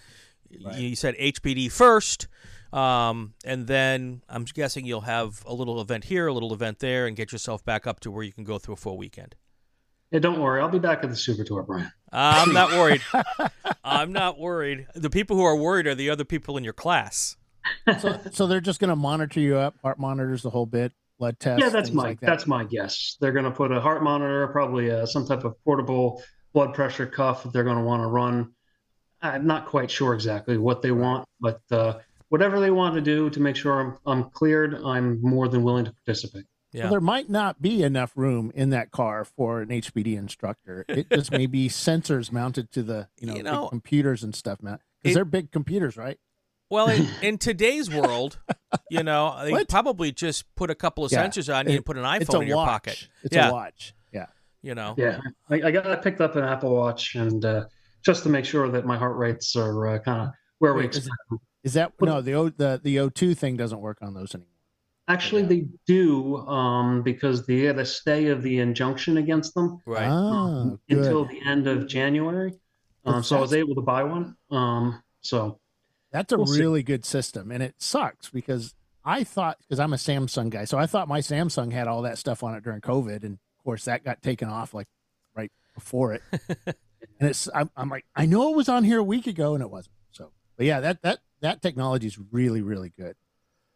[0.63, 0.77] Right.
[0.77, 2.27] You said HPD first.
[2.73, 7.05] Um, and then I'm guessing you'll have a little event here, a little event there,
[7.05, 9.35] and get yourself back up to where you can go through a full weekend.
[10.11, 10.61] Yeah, don't worry.
[10.61, 11.91] I'll be back at the Super Tour, Brian.
[12.11, 13.01] I'm not worried.
[13.83, 14.87] I'm not worried.
[14.93, 17.37] The people who are worried are the other people in your class.
[17.99, 21.39] so, so they're just going to monitor you up, heart monitors the whole bit, blood
[21.39, 21.63] tests.
[21.63, 22.25] Yeah, that's my like that.
[22.25, 23.17] that's my guess.
[23.21, 26.21] They're going to put a heart monitor, probably uh, some type of portable
[26.53, 28.53] blood pressure cuff that they're going to want to run.
[29.21, 33.29] I'm not quite sure exactly what they want, but uh, whatever they want to do
[33.29, 36.45] to make sure I'm, I'm cleared, I'm more than willing to participate.
[36.71, 36.83] Yeah.
[36.83, 40.85] Well, there might not be enough room in that car for an HPD instructor.
[40.87, 44.61] It just may be sensors mounted to the you know, you know computers and stuff,
[44.63, 44.79] man.
[45.01, 46.17] Because they're big computers, right?
[46.69, 48.39] Well, in, in today's world,
[48.89, 49.67] you know, they what?
[49.67, 51.27] probably just put a couple of yeah.
[51.27, 52.67] sensors on you and put an iPhone in your watch.
[52.67, 53.09] pocket.
[53.23, 53.49] It's yeah.
[53.49, 53.93] a watch.
[54.13, 54.27] Yeah.
[54.61, 54.95] You know.
[54.97, 57.65] Yeah, I, I got picked up an Apple Watch and uh,
[58.03, 60.85] just to make sure that my heart rates are uh, kind of where Wait, we
[60.85, 61.09] expect.
[61.63, 64.47] Is that but, no the O the the O2 thing doesn't work on those anymore?
[65.07, 65.47] Actually, yeah.
[65.49, 70.71] they do um, because they had a stay of the injunction against them right ah,
[70.89, 72.53] until the end of January.
[73.05, 74.35] Um, so I was able to buy one.
[74.51, 75.59] Um, so
[76.11, 76.83] that's a we'll really see.
[76.83, 80.85] good system, and it sucks because I thought because I'm a Samsung guy, so I
[80.85, 84.03] thought my Samsung had all that stuff on it during COVID, and of course that
[84.03, 84.87] got taken off like
[85.35, 86.21] right before it.
[87.21, 89.61] and it's I'm, I'm like I know it was on here a week ago, and
[89.61, 89.95] it wasn't.
[90.11, 93.15] So, but yeah, that that that technology is really really good.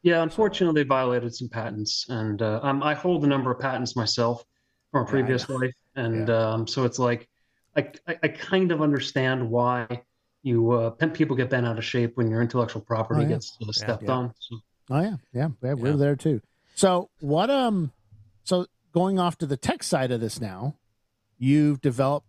[0.02, 3.96] Yeah, unfortunately, they violated some patents, and uh, um, I hold a number of patents
[3.96, 4.44] myself
[4.92, 6.50] from a previous yeah, life, and yeah.
[6.50, 7.30] um, so it's like
[7.78, 9.88] I, I, I kind of understand why
[10.42, 13.30] you uh, people get bent out of shape when your intellectual property oh, yeah.
[13.30, 14.34] gets uh, stepped on.
[14.40, 14.58] So.
[14.90, 16.42] Oh yeah, yeah, yeah, we're there too.
[16.74, 17.92] So what um,
[18.44, 20.76] so going off to the tech side of this now,
[21.38, 22.28] you've developed.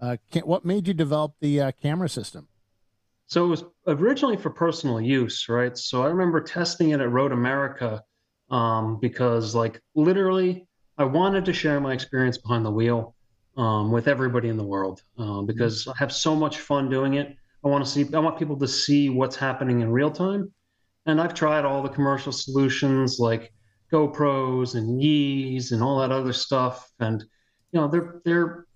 [0.00, 2.48] Uh, what made you develop the uh, camera system?
[3.26, 5.76] So it was originally for personal use, right?
[5.76, 8.02] So I remember testing it at Road America
[8.50, 13.14] um, because, like, literally, I wanted to share my experience behind the wheel
[13.56, 17.36] um, with everybody in the world um, because I have so much fun doing it.
[17.64, 20.50] I want to see, I want people to see what's happening in real time.
[21.04, 23.52] And I've tried all the commercial solutions like
[23.92, 27.24] GoPros and Yees and all that other stuff, and
[27.72, 28.66] you know they're they're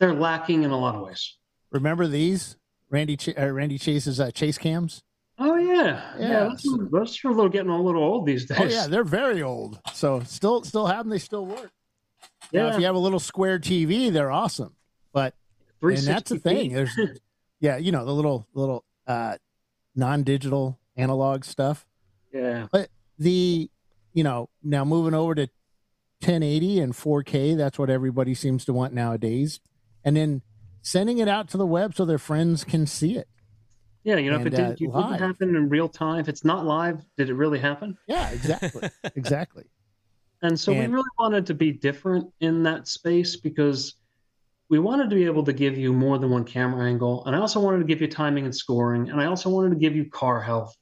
[0.00, 1.36] they're lacking in a lot of ways.
[1.70, 2.56] Remember these?
[2.90, 5.04] Randy Ch- uh, Randy Chase's uh, chase cams.
[5.38, 6.28] Oh yeah, yeah.
[6.28, 8.58] yeah those, those are a little getting a little old these days.
[8.60, 9.80] Oh yeah, they're very old.
[9.92, 11.10] So still still have them.
[11.10, 11.70] They still work.
[12.50, 12.62] Yeah.
[12.62, 14.74] Now, if you have a little square TV, they're awesome.
[15.12, 15.34] But
[15.80, 16.72] and that's the thing.
[16.72, 16.98] There's
[17.60, 19.36] yeah, you know the little little uh,
[19.94, 21.86] non-digital analog stuff.
[22.34, 22.66] Yeah.
[22.72, 23.70] But the
[24.12, 25.48] you know now moving over to
[26.22, 29.60] 1080 and 4K, that's what everybody seems to want nowadays.
[30.04, 30.42] And then
[30.82, 33.28] sending it out to the web so their friends can see it.
[34.02, 36.44] Yeah, you know, and, if it didn't, uh, didn't happen in real time, if it's
[36.44, 37.98] not live, did it really happen?
[38.06, 39.64] Yeah, exactly, exactly.
[40.42, 43.96] And so And- we really wanted to be different in that space because
[44.70, 47.24] we wanted to be able to give you more than one camera angle.
[47.26, 49.10] And I also wanted to give you timing and scoring.
[49.10, 50.74] And I also wanted to give you car health.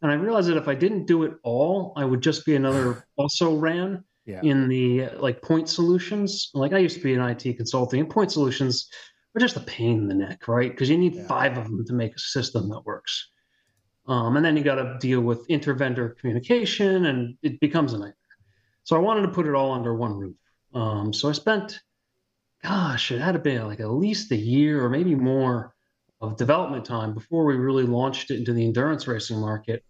[0.00, 3.04] And I realized that if I didn't do it all, I would just be another
[3.16, 4.40] also ran Yeah.
[4.42, 6.50] in the like point solutions.
[6.54, 8.88] Like I used to be in IT consulting, and point solutions
[9.36, 10.70] are just a pain in the neck, right?
[10.70, 11.26] Because you need Yeah.
[11.26, 13.30] five of them to make a system that works.
[14.06, 18.14] Um, and then you got to deal with intervendor communication, and it becomes a nightmare.
[18.84, 20.36] So I wanted to put it all under one roof.
[20.74, 21.80] Um, so I spent,
[22.62, 25.74] gosh, it had to be like at least a year or maybe more
[26.20, 29.84] of development time before we really launched it into the endurance racing market.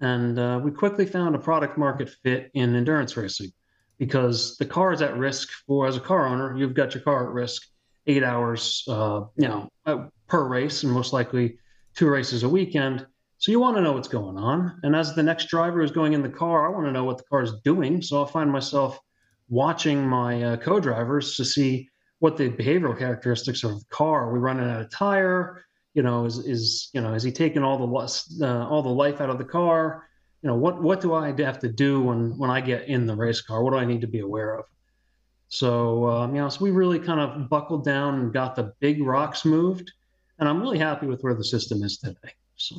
[0.00, 3.50] And uh, we quickly found a product market fit in endurance racing
[3.98, 7.26] because the car is at risk for, as a car owner, you've got your car
[7.26, 7.62] at risk
[8.06, 11.58] eight hours, uh, you know, uh, per race, and most likely
[11.94, 13.06] two races a weekend.
[13.38, 14.80] So you want to know what's going on.
[14.82, 17.18] And as the next driver is going in the car, I want to know what
[17.18, 18.02] the car is doing.
[18.02, 18.98] So I find myself
[19.48, 24.28] watching my uh, co-drivers to see what the behavioral characteristics of the car.
[24.28, 25.64] Are we running out of tire?
[25.94, 29.20] You know, is is you know, is he taking all the uh, all the life
[29.20, 30.07] out of the car?
[30.42, 33.14] You know, what what do I have to do when when I get in the
[33.14, 33.62] race car?
[33.62, 34.64] What do I need to be aware of?
[35.48, 39.02] So um, you know, so we really kind of buckled down and got the big
[39.02, 39.90] rocks moved,
[40.38, 42.32] and I'm really happy with where the system is today.
[42.56, 42.76] So.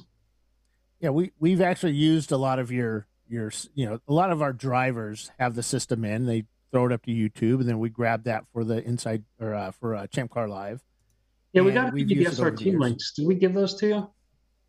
[1.00, 4.42] Yeah, we we've actually used a lot of your your you know a lot of
[4.42, 6.26] our drivers have the system in.
[6.26, 9.54] They throw it up to YouTube, and then we grab that for the inside or
[9.54, 10.82] uh, for uh, Champ Car Live.
[11.54, 12.80] Yeah, we got to we've give you used it over the SRT years.
[12.80, 13.14] links.
[13.14, 14.10] Did we give those to you?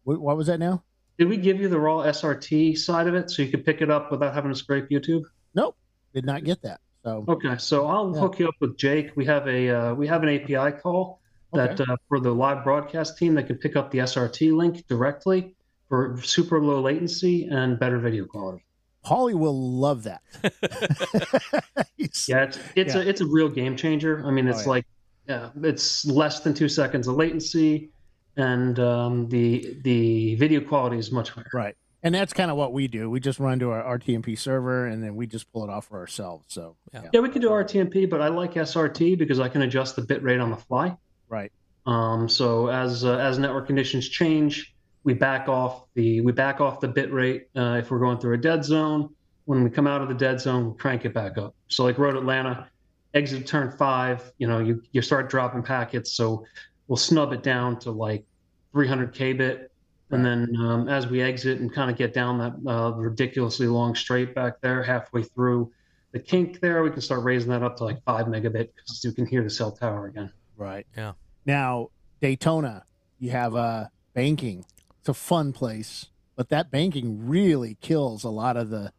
[0.04, 0.82] What was that now?
[1.20, 3.90] Did we give you the raw SRT side of it so you could pick it
[3.90, 5.20] up without having to scrape YouTube?
[5.54, 5.76] Nope,
[6.14, 6.80] did not get that.
[7.04, 8.20] So Okay, so I'll Yeah.
[8.20, 9.10] hook you up with Jake.
[9.16, 11.20] We have a uh, we have an API call
[11.52, 11.84] that Okay.
[11.92, 15.54] uh, for the live broadcast team that can pick up the SRT link directly
[15.90, 18.64] for super low latency and better video quality.
[19.04, 20.22] Paulie will love that.
[22.28, 23.00] Yeah, it's it's Yeah.
[23.02, 24.24] a it's a real game changer.
[24.26, 24.70] I mean, Oh, it's yeah.
[24.70, 24.86] like
[25.28, 27.90] yeah, it's less than two seconds of latency,
[28.36, 31.50] and um, the the video quality is much higher.
[31.52, 31.76] right.
[32.02, 33.10] And that's kind of what we do.
[33.10, 35.98] We just run to our RTMP server, and then we just pull it off for
[35.98, 36.46] ourselves.
[36.48, 37.02] So Yeah.
[37.12, 40.22] Yeah, we can do RTMP, but I like SRT because I can adjust the bit
[40.22, 40.96] rate on the fly.
[41.28, 41.52] right.
[41.86, 46.80] Um, so as uh, as network conditions change, we back off the we back off
[46.80, 49.10] the bit rate uh, if we're going through a dead zone.
[49.44, 51.54] When we come out of the dead zone, we crank it back up.
[51.68, 52.68] So like Road Atlanta,
[53.14, 56.44] exit turn five, you know, you you start dropping packets, so
[56.90, 58.24] we'll snub it down to like
[58.72, 59.68] 300 kbit,
[60.10, 63.94] and then um, as we exit and kind of get down that uh, ridiculously long
[63.94, 65.70] straight back there, halfway through
[66.10, 69.12] the kink there, we can start raising that up to like five megabit because you
[69.12, 70.32] can hear the cell tower again.
[70.56, 70.84] Right.
[70.96, 71.12] Yeah.
[71.46, 72.84] Now, Daytona,
[73.20, 74.64] you have uh, banking.
[74.98, 78.92] It's a fun place, but that banking really kills a lot of the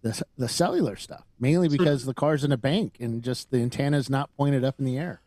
[0.00, 4.08] the, the cellular stuff, mainly because the car's in a bank and just the antenna's
[4.08, 5.20] not pointed up in the air.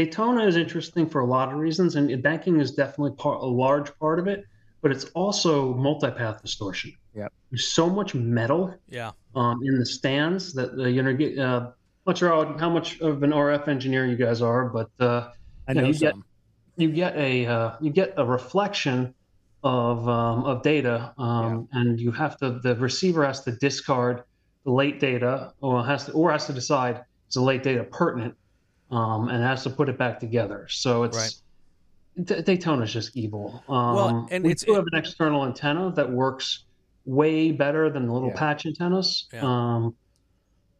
[0.00, 3.98] Daytona is interesting for a lot of reasons, and banking is definitely part, a large
[3.98, 4.44] part of it.
[4.82, 6.92] But it's also multipath distortion.
[7.14, 7.32] Yep.
[7.50, 9.12] There's so much metal Yeah.
[9.34, 11.14] um, in the stands that uh, you know.
[11.14, 11.70] Get, uh,
[12.06, 15.30] not sure how, how much of an RF engineer you guys are, but uh,
[15.66, 16.14] I Yeah, know you get-
[16.76, 19.14] you get a uh, you get a reflection
[19.64, 24.24] of um, of data, um, and you have to the receiver has to discard
[24.66, 26.96] the late data, or has to or has to decide
[27.30, 28.34] is the late data pertinent,
[28.90, 30.66] um, and has to put it back together.
[30.70, 32.26] So it's Right.
[32.26, 33.62] D- Daytona's just evil.
[33.68, 36.64] Um, Well, and we it's- do have an external antenna that works
[37.04, 38.36] way better than the little Yeah.
[38.38, 39.40] patch antennas, Yeah.
[39.42, 39.94] um,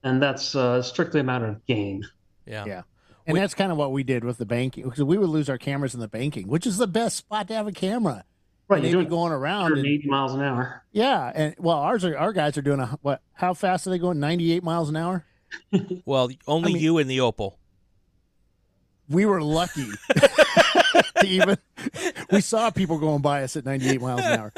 [0.03, 2.03] and that's uh, strictly a matter of gain.
[2.47, 2.65] Yeah.
[2.65, 2.83] Yeah.
[3.27, 5.49] And We- that's kind of what we did with the banking because we would lose
[5.51, 8.25] our cameras in the banking, which is the best spot to have a camera.
[8.69, 9.67] Right, and you're they'd doing going around.
[9.67, 10.83] And, 180 miles an hour.
[10.91, 13.21] yeah, and well, ours are our guys are doing a what?
[13.35, 14.19] How fast are they going?
[14.19, 15.25] Ninety eight miles an hour.
[16.05, 17.59] Well, only I mean- you and the Opal.
[19.09, 19.87] We were lucky
[21.21, 21.59] to even.
[22.31, 24.53] We saw people going by us at ninety eight miles an hour,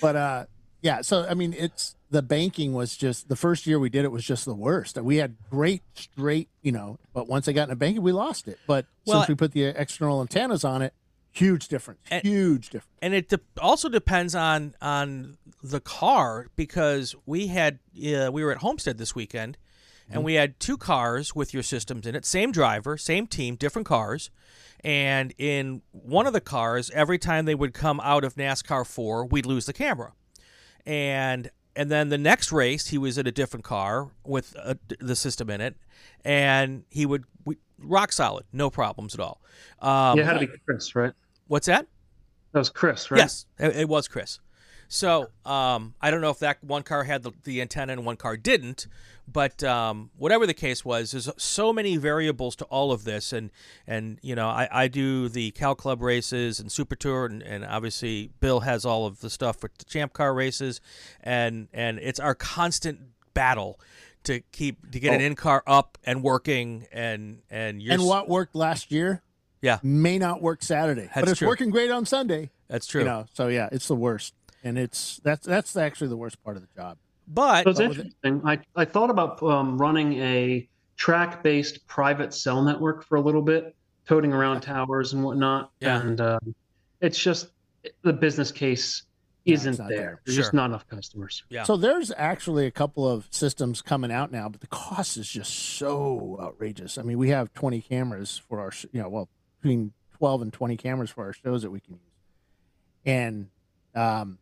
[0.00, 0.44] but uh,
[0.80, 1.02] yeah.
[1.02, 4.24] So I mean, it's the banking was just the first year we did it was
[4.24, 4.96] just the worst.
[5.00, 8.58] We had great straight, you know, but once I got into banking, we lost it.
[8.66, 10.92] But Well, since we put the external antennas on it,
[11.30, 12.00] huge difference.
[12.10, 12.98] And- huge difference.
[13.00, 18.52] and it de- also depends on on the car because we had uh, we were
[18.52, 19.56] at Homestead this weekend
[20.10, 23.86] and we had two cars with your systems in it same driver same team different
[23.86, 24.30] cars
[24.84, 29.26] and in one of the cars every time they would come out of NASCAR 4
[29.26, 30.12] we'd lose the camera
[30.84, 35.16] and and then the next race he was in a different car with uh the
[35.16, 35.76] system in it
[36.24, 39.40] and he would we, rock solid no problems at all
[39.80, 41.12] um, yeah, it had to be Chris, right?
[41.48, 41.86] what's that
[42.52, 43.18] That was Chris, right?
[43.18, 44.40] Yes, it, it was Chris.
[44.92, 48.16] So um, I don't know if that one car had the, the antenna and one
[48.16, 48.86] car didn't,
[49.26, 53.50] but um, whatever the case was, there's so many variables to all of this, and
[53.86, 57.64] and you know I, I do the Cal Club races and Super Tour, and, and
[57.64, 60.82] obviously Bill has all of the stuff for the Champ Car races,
[61.22, 63.00] and and it's our constant
[63.32, 63.80] battle
[64.24, 65.14] to keep to get Oh.
[65.14, 69.22] an in car up and working, and and you're And what worked last year
[69.62, 71.48] yeah may not work Saturday, but it's true.
[71.48, 72.50] working great on Sunday.
[72.68, 73.00] that's true.
[73.00, 76.56] You know, so yeah, it's the worst, and it's that's that's actually the worst part
[76.56, 76.98] of the job.
[77.28, 78.00] But So it's What was it?
[78.24, 78.42] interesting.
[78.44, 83.42] I, I thought about um, running a track based private cell network for a little
[83.42, 83.74] bit,
[84.06, 85.70] toting around towers and whatnot.
[85.80, 86.00] Yeah.
[86.00, 86.54] And um,
[87.00, 87.48] it's just
[88.02, 89.04] the business case
[89.44, 89.98] isn't not there.
[89.98, 90.20] there.
[90.24, 90.42] There's Sure.
[90.44, 91.42] just not enough customers.
[91.48, 91.64] Yeah.
[91.64, 95.52] So there's actually a couple of systems coming out now, but the cost is just
[95.52, 96.96] so outrageous.
[96.98, 99.28] I mean, we have 20 cameras for our, sh- you know, well,
[99.60, 102.00] between 12 and 20 cameras for our shows that we can use,
[103.04, 103.48] and
[103.96, 104.38] um,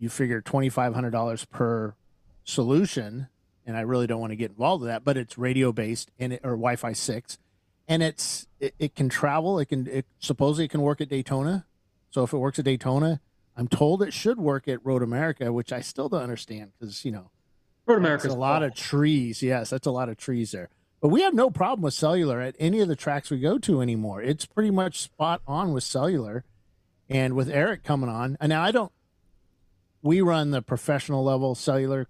[0.00, 1.94] you figure $2,500 per
[2.42, 3.28] solution,
[3.66, 6.32] and I really don't want to get involved with that, but it's radio based and
[6.32, 7.38] it, or Wi-Fi six,
[7.86, 9.58] and it's it, it can travel.
[9.58, 11.66] It can it supposedly it can work at Daytona.
[12.10, 13.20] So if it works at Daytona,
[13.56, 17.12] I'm told it should work at Road America, which I still don't understand because you
[17.12, 17.30] know
[17.86, 19.42] Road America America's a lot of trees.
[19.42, 20.70] Yes, that's a lot of trees there.
[21.00, 23.80] But we have no problem with cellular at any of the tracks we go to
[23.80, 24.22] anymore.
[24.22, 26.44] It's pretty much spot on with cellular,
[27.08, 28.36] and with Eric coming on.
[28.40, 28.92] And now I don't.
[30.02, 32.06] We run the professional level cellular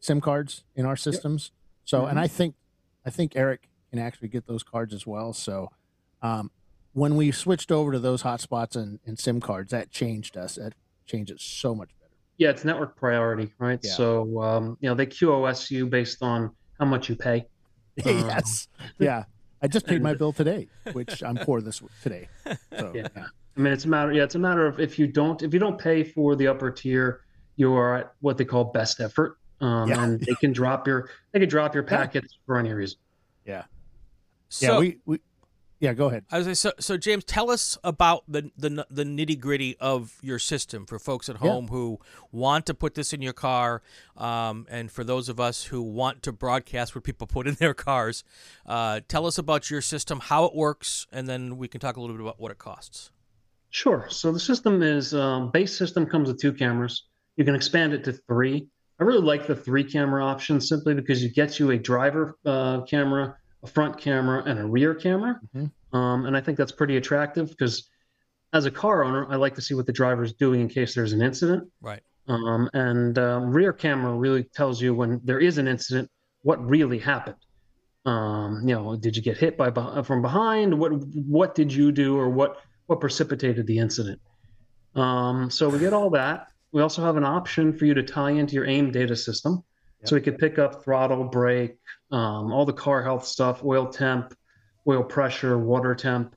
[0.00, 1.52] SIM cards in our systems.
[1.84, 2.54] So, and I think,
[3.04, 5.32] I think Eric can actually get those cards as well.
[5.32, 5.70] So,
[6.22, 6.50] um,
[6.92, 10.56] when we switched over to those hotspots and, and SIM cards, that changed us.
[10.56, 10.74] That
[11.06, 12.10] changed it so much better.
[12.36, 13.78] Yeah, it's network priority, right?
[13.82, 13.92] Yeah.
[13.92, 17.46] So, um, you know, they QoS you based on how much you pay.
[18.06, 18.68] Um, yes.
[18.98, 19.24] Yeah.
[19.60, 22.28] I just paid my bill today, which I'm poor this today.
[22.78, 23.08] So, Yeah.
[23.14, 23.26] yeah.
[23.56, 24.12] I mean, it's a matter.
[24.12, 26.70] Yeah, it's a matter of if you don't if you don't pay for the upper
[26.70, 27.22] tier,
[27.56, 30.02] you are at what they call best effort, um, Yeah.
[30.04, 31.88] and they can drop your they can drop your Yeah.
[31.96, 32.98] packets for any reason.
[33.44, 33.64] Yeah.
[34.48, 34.78] so yeah.
[34.78, 35.18] We, we,
[35.80, 36.24] yeah, go ahead.
[36.30, 40.16] I was say, so, so James, tell us about the the, the nitty gritty of
[40.22, 41.50] your system for folks at Yeah.
[41.50, 41.98] home who
[42.30, 43.82] want to put this in your car,
[44.16, 47.74] um, and for those of us who want to broadcast what people put in their
[47.74, 48.22] cars.
[48.66, 52.00] Uh, tell us about your system, how it works, and then we can talk a
[52.00, 53.10] little bit about what it costs.
[53.70, 54.06] Sure.
[54.10, 57.06] So the system is um, base system comes with two cameras.
[57.36, 58.68] You can expand it to three.
[58.98, 62.82] I really like the three camera option simply because it gets you a driver uh,
[62.82, 65.40] camera, a front camera, and a rear camera.
[65.54, 65.70] Mhm.
[65.92, 67.88] Um, and I think that's pretty attractive because
[68.52, 70.94] as a car owner, I like to see what the driver is doing in case
[70.94, 71.70] there's an incident.
[71.80, 72.02] Right.
[72.28, 76.10] Um, and um, rear camera really tells you when there is an incident
[76.42, 77.36] what really happened.
[78.06, 79.70] Um, you know, did you get hit by
[80.02, 80.78] from behind?
[80.78, 82.56] What what did you do, or what
[82.90, 84.20] what precipitated the incident?
[84.96, 86.48] Um, so we get all that.
[86.72, 89.62] We also have an option for you to tie into your AIM data system,
[90.04, 91.76] so we could pick up throttle, brake,
[92.10, 94.34] um, all the car health stuff, oil temp,
[94.88, 96.34] oil pressure, water temp,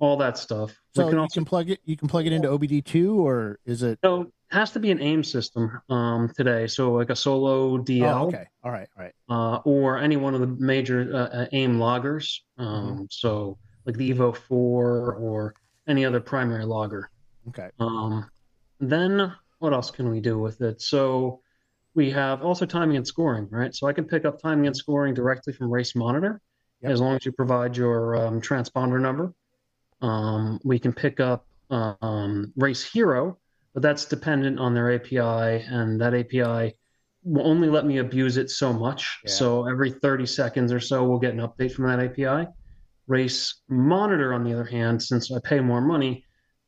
[0.00, 0.74] all that stuff.
[0.96, 1.78] So we can you also can plug it.
[1.84, 4.00] You can plug it into OBD2, or is it?
[4.04, 6.66] so it has to be an AIM system um, today.
[6.66, 8.46] So like a Solo DL Oh, okay.
[8.64, 8.88] All right.
[8.98, 9.14] All right.
[9.28, 12.42] uh, or any one of the major uh, uh, AIM loggers.
[12.58, 15.54] Um, So like the Evo 4 or
[15.88, 17.10] any other primary logger.
[17.48, 17.70] Okay.
[17.78, 18.30] Um,
[18.80, 20.80] then what else can we do with it?
[20.80, 21.40] So
[21.94, 23.74] we have also timing and scoring, right?
[23.74, 26.40] So I can pick up timing and scoring directly from Race Monitor
[26.82, 26.90] Yep.
[26.90, 29.32] as long as you provide your um, transponder number.
[30.00, 33.38] Um, we can pick up um, Race Hero,
[33.72, 36.76] but that's dependent on their API, and that API
[37.22, 39.20] will only let me abuse it so much.
[39.24, 39.30] Yeah.
[39.30, 42.48] So every 30 seconds or so, we'll get an update from that API.
[43.12, 46.24] Race Monitor, on the other hand, since I pay more money,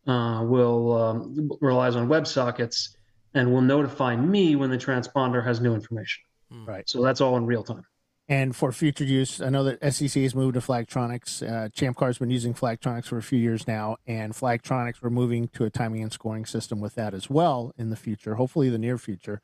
[0.07, 2.97] uh, will um, relies on WebSockets
[3.33, 6.23] and will notify me when the transponder has new information.
[6.67, 6.87] Right.
[6.87, 7.85] So that's all in real time.
[8.29, 11.43] And for future use, I know that SEC has moved to Flagtronics.
[11.43, 15.49] Uh, Champ Car's been using Flagtronics for a few years now, and Flagtronics we're moving
[15.49, 18.79] to a timing and scoring system with that as well in the future, hopefully the
[18.79, 19.41] near future.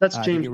[0.00, 0.52] That's Uh, James get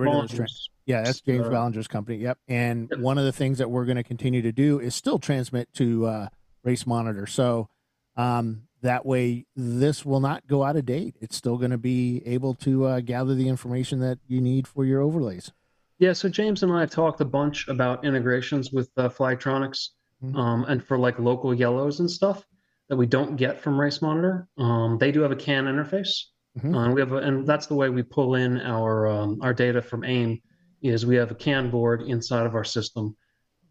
[0.88, 1.24] rid of those Ballinger's.
[1.28, 2.16] Yeah, that's James Uh, Ballinger's company.
[2.18, 2.38] Yep.
[2.48, 3.00] And Yep.
[3.00, 6.06] one of the things that we're going to continue to do is still transmit to
[6.06, 6.28] uh,
[6.64, 7.26] Race Monitor.
[7.26, 7.68] So
[8.16, 11.16] um, that way, this will not go out of date.
[11.20, 14.84] It's still going to be able to uh, gather the information that you need for
[14.84, 15.52] your overlays.
[16.00, 19.88] Yeah, so James and I have talked a bunch about integrations with uh, Flagtronics
[20.24, 20.36] Mhm.
[20.36, 22.44] um, and for like local yellows and stuff
[22.88, 24.48] that we don't get from Race Monitor.
[24.58, 26.10] Um, they do have a CAN interface,
[26.58, 26.74] Mhm.
[26.74, 29.54] uh, and we have, a, and that's the way we pull in our um, our
[29.54, 30.40] data from AIM.
[30.82, 33.16] Is we have a CAN board inside of our system,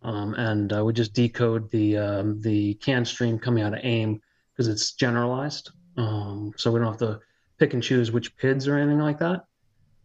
[0.02, 4.20] um, and uh, we just decode the um, the CAN stream coming out of AIM
[4.52, 5.72] because it's generalized.
[5.96, 7.20] Um, so we don't have to
[7.58, 9.46] pick and choose which PIDs or anything like that.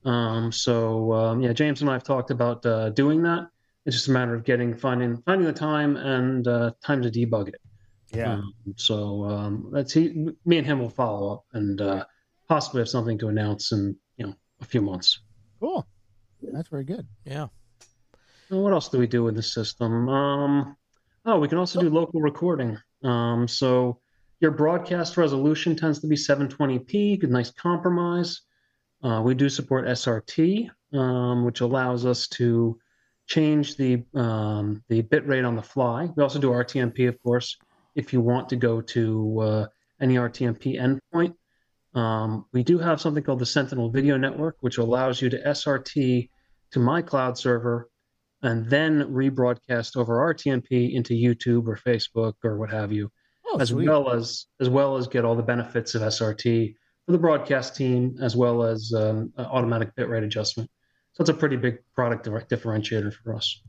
[0.05, 3.49] Um, so um, yeah, James and I have talked about uh, doing that.
[3.85, 7.49] It's just a matter of getting finding finding the time and uh, time to debug
[7.49, 7.61] it.
[8.13, 8.35] Yeah.
[8.35, 10.29] Um, so um, let's see.
[10.45, 12.05] Me and him will follow up and uh,
[12.49, 15.21] possibly have something to announce in you know a few months.
[15.61, 15.87] Cool.
[16.53, 17.07] That's very good.
[17.25, 17.49] Yeah.
[18.51, 20.09] And what else do we do in the system?
[20.09, 20.77] Um,
[21.25, 22.79] oh, we can also do local recording.
[23.03, 24.01] Um, so
[24.41, 28.43] your broadcast resolution tends to be 720p, good, nice compromise.
[29.03, 32.79] Uh, we do support SRT, um, which allows us to
[33.27, 36.11] change the um, the bit rate on the fly.
[36.17, 37.57] We also do RTMP, of course,
[37.95, 39.67] if you want to go to uh,
[40.01, 41.35] any RTMP endpoint.
[41.95, 46.31] Um, we do have something called the Sentinel Video Network, which allows you to SRT
[46.73, 47.91] to my cloud server
[48.43, 53.11] and then rebroadcast over RTMP into YouTube or Facebook or what have you,
[53.47, 53.89] Oh, as sweet.
[53.89, 56.75] well as as well as get all the benefits of SRT
[57.07, 60.71] for the broadcast team, as well as um, automatic bitrate adjustment.
[61.13, 63.61] So it's a pretty big product differentiator for us.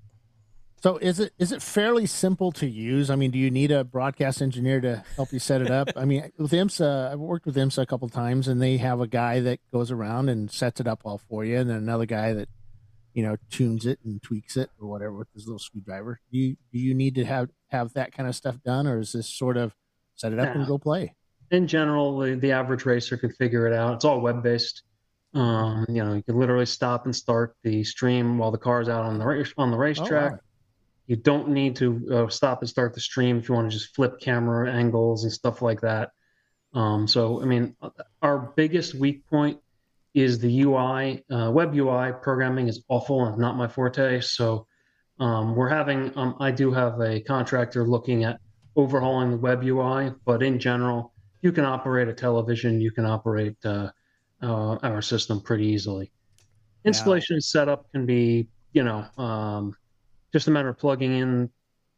[0.84, 3.10] So is it is it fairly simple to use?
[3.10, 5.88] I mean, do you need a broadcast engineer to help you set it up?
[5.96, 9.08] I mean, with IMSA, I've worked with IMSA a couple times, and they have a
[9.08, 12.34] guy that goes around and sets it up all for you, and then another guy
[12.34, 12.50] that
[13.14, 16.20] you know tunes it and tweaks it or whatever with his little screwdriver.
[16.34, 19.14] Do you do you need to have have that kind of stuff done, or is
[19.14, 19.74] this sort of
[20.16, 21.16] set it up and go play?
[21.52, 23.94] in general, the, the average racer can figure it out.
[23.94, 24.84] It's all web based.
[25.34, 29.06] Um, you know, you can literally stop and start the stream while the car's out
[29.06, 30.34] on the race on the racetrack.
[30.34, 30.40] wow.
[31.08, 33.96] You don't need to uh, stop and start the stream if you want to just
[33.96, 36.12] flip camera angles and stuff like that.
[36.74, 37.76] Um, so, I mean,
[38.22, 39.60] our biggest weak point
[40.14, 41.24] is the UI.
[41.30, 44.22] Uh, web UI programming is awful and not my forte.
[44.22, 44.68] So,
[45.20, 48.40] um, we're having, um, I do have a contractor looking at
[48.76, 53.58] overhauling the web UI, but in general, you can operate a television, you can operate
[53.66, 53.92] uh,
[54.42, 56.12] uh, our system pretty easily.
[56.86, 59.76] Installation and setup can be, you know, um,
[60.34, 61.50] just a matter of plugging in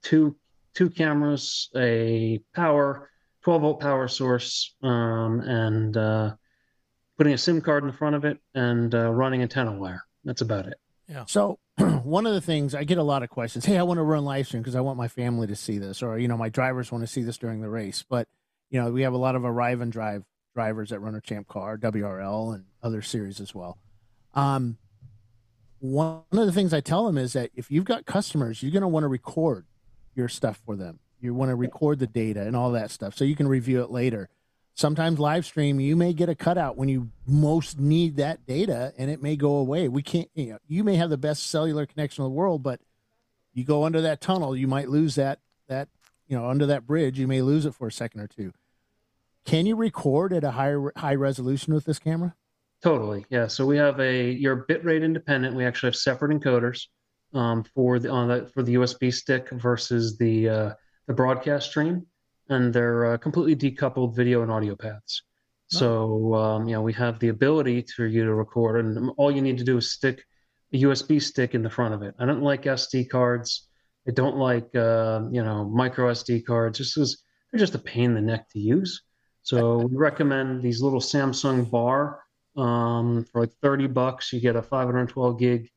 [0.03, 0.35] two
[0.75, 3.09] two cameras, a power,
[3.43, 6.35] 12 volt power source, um, and uh,
[7.17, 10.03] putting a SIM card in the front of it and uh, running antenna wire.
[10.25, 10.77] That's about it.
[11.07, 11.23] Yeah.
[11.27, 13.65] So one of the things I get a lot of questions.
[13.65, 16.03] Hey, I want to run live stream because I want my family to see this,
[16.03, 18.03] or you know, my drivers want to see this during the race.
[18.07, 18.27] But
[18.69, 20.23] you know, we have a lot of arrive and drive
[20.53, 23.77] drivers at Runner Champ Car, WRL, and other series as well.
[24.33, 24.77] Um,
[25.79, 28.81] one of the things I tell them is that if you've got customers, you're going
[28.81, 29.65] to want to record
[30.15, 30.99] your stuff for them.
[31.19, 33.91] You want to record the data and all that stuff so you can review it
[33.91, 34.29] later.
[34.73, 39.09] Sometimes live stream, you may get a cutout when you most need that data and
[39.09, 39.87] it may go away.
[39.87, 42.81] We can't, you know, you may have the best cellular connection in the world, but
[43.53, 45.87] you go under that tunnel, you might lose that, that,
[46.27, 48.51] you know, under that bridge, you may lose it for a second or two.
[49.45, 52.35] Can you record at a high, high resolution with this camera?
[52.85, 53.47] Totally, yeah.
[53.47, 55.55] So we have a your bitrate independent.
[55.55, 56.83] We actually have separate encoders
[57.33, 60.73] um, for the on the for the USB stick versus the uh,
[61.07, 62.05] the broadcast stream,
[62.49, 65.23] and they're uh, completely decoupled video and audio paths.
[65.65, 69.41] So um, you know we have the ability for you to record, and all you
[69.41, 70.23] need to do is stick
[70.71, 72.13] a USB stick in the front of it.
[72.19, 73.67] I don't like SD cards.
[74.07, 76.77] I don't like uh, you know micro SD cards.
[76.77, 79.01] Just because they're just a pain in the neck to use.
[79.41, 82.19] So we recommend these little Samsung bar
[82.55, 84.31] um, for like 30 bucks.
[84.33, 85.69] You get a 512 gig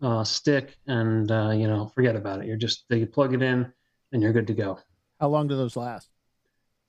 [0.00, 2.46] uh, stick, and uh, you know, forget about it.
[2.46, 3.72] You're just you plug it in,
[4.12, 4.78] and you're good to go.
[5.20, 6.08] How long do those last?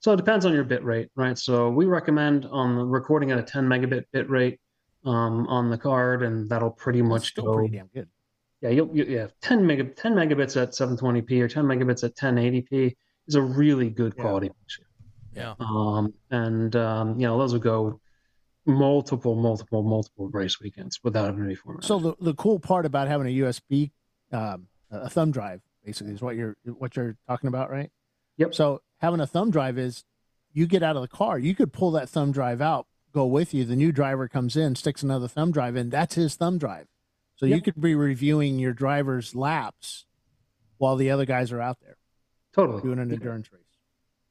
[0.00, 1.38] So it depends on your bit rate, right?
[1.38, 4.60] So we recommend on the recording at a 10 megabit bit rate
[5.06, 7.54] um, on the card, and that'll pretty That's much still go.
[7.54, 8.08] pretty damn good.
[8.60, 12.94] Yeah, you'll, you, yeah, 10 mega 10 megabits at 720p or 10 megabits at 1080p
[13.28, 14.22] is a really good Yeah.
[14.22, 14.86] quality picture.
[15.34, 15.54] Yeah.
[15.58, 18.00] Um, and um, you know, those will go
[18.66, 21.86] multiple, multiple, multiple race weekends without having to be formatted.
[21.86, 23.90] So the, the cool part about having a USB,
[24.32, 27.90] um, a thumb drive, basically, is what you're what you're talking about, right?
[28.38, 28.54] Yep.
[28.54, 30.04] So having a thumb drive is,
[30.52, 33.52] you get out of the car, you could pull that thumb drive out, go with
[33.52, 33.64] you.
[33.64, 35.90] The new driver comes in, sticks another thumb drive in.
[35.90, 36.86] That's his thumb drive.
[37.36, 40.06] So you could be reviewing your driver's laps
[40.78, 41.96] while the other guys are out there
[42.54, 42.82] totally.
[42.82, 43.63] doing an endurance race.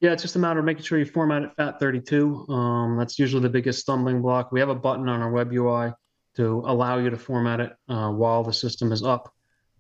[0.03, 2.49] Yeah, it's just a matter of making sure you format it FAT32.
[2.49, 4.51] Um, that's usually the biggest stumbling block.
[4.51, 5.93] We have a button on our web UI
[6.35, 9.33] to allow you to format it uh, while the system is up.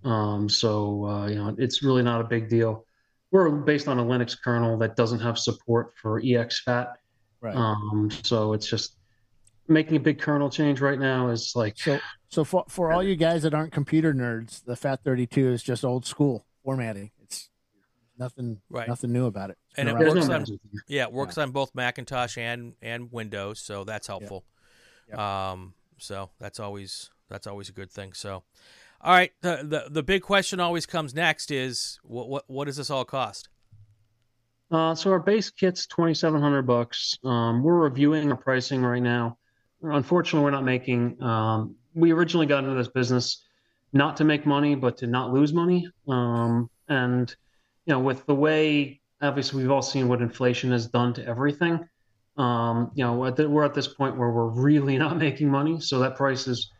[0.05, 2.85] Um, so uh, you know, it's really not a big deal.
[3.31, 6.93] We're based on a Linux kernel that doesn't have support for exFAT.
[7.41, 7.55] Right.
[7.57, 8.95] Um, so it's just
[9.67, 11.99] making a big kernel change right now is like So
[12.29, 16.05] so for for all you guys that aren't computer nerds, the FAT32 is just old
[16.05, 17.11] school formatting.
[18.13, 18.87] It's nothing Right.
[18.87, 19.57] nothing new about it.
[19.71, 20.45] It's And it works on-
[20.87, 24.45] Yeah, it works on both Macintosh and and Windows, so that's helpful.
[25.09, 25.17] Yep.
[25.17, 28.13] Um, so that's always that's always a good thing.
[28.13, 28.43] So,
[29.01, 32.77] all right, the the, the big question always comes next is what what what does
[32.77, 33.49] this all cost?
[34.71, 37.17] Uh, so our base kit's twenty seven hundred bucks.
[37.23, 39.37] Um, we're reviewing our pricing right now.
[39.81, 41.21] Unfortunately, we're not making.
[41.21, 43.43] Um, we originally got into this business
[43.91, 45.87] not to make money, but to not lose money.
[46.07, 47.35] Um, and
[47.85, 51.87] you know, with the way obviously we've all seen what inflation has done to everything.
[52.35, 55.79] Um, you know, at the, we're at this point where we're really not making money,
[55.79, 56.71] so that price is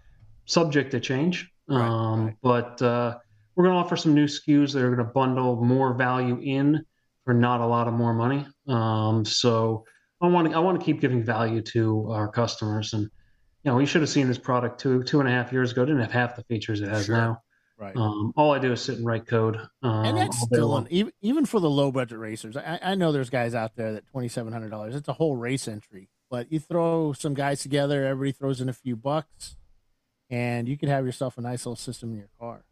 [0.45, 1.49] subject to change.
[1.68, 2.36] Right, um, right.
[2.41, 3.18] But uh,
[3.56, 6.86] we're going to offer some new SKUs that are going to bundle more value in
[7.24, 8.45] for not a lot of more money.
[8.68, 9.86] Um, so
[10.22, 13.76] I want to I want to keep giving value to our customers, and you know,
[13.76, 15.84] we should have seen this product two two and a half years ago.
[15.84, 17.16] It didn't have half the features it has sure.
[17.16, 17.41] now.
[17.78, 17.96] Right.
[17.96, 19.58] Um, all I do is sit and write code.
[19.82, 22.56] Um, and that's still an, even even for the low budget racers.
[22.56, 24.96] I, I know there's guys out there that twenty seven hundred dollars.
[24.96, 26.10] It's a whole race entry.
[26.30, 29.56] But you throw some guys together, everybody throws in a few bucks,
[30.30, 32.64] and you could have yourself a nice little system in your car.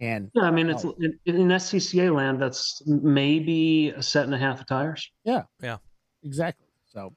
[0.00, 2.40] And yeah, I mean, it's in, in SCCA land.
[2.40, 5.10] That's maybe a set and a half of tires.
[5.24, 5.78] Yeah, yeah,
[6.22, 6.66] exactly.
[6.86, 7.14] So,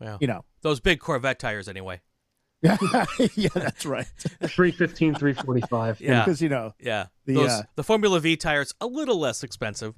[0.00, 2.00] yeah, you know, those big Corvette tires, anyway.
[3.34, 4.06] yeah, that's right.
[4.40, 6.00] 315, 345.
[6.00, 6.20] Yeah.
[6.20, 7.06] Because, you know, yeah.
[7.26, 9.94] The, Those, uh, the Formula V tires, a little less expensive.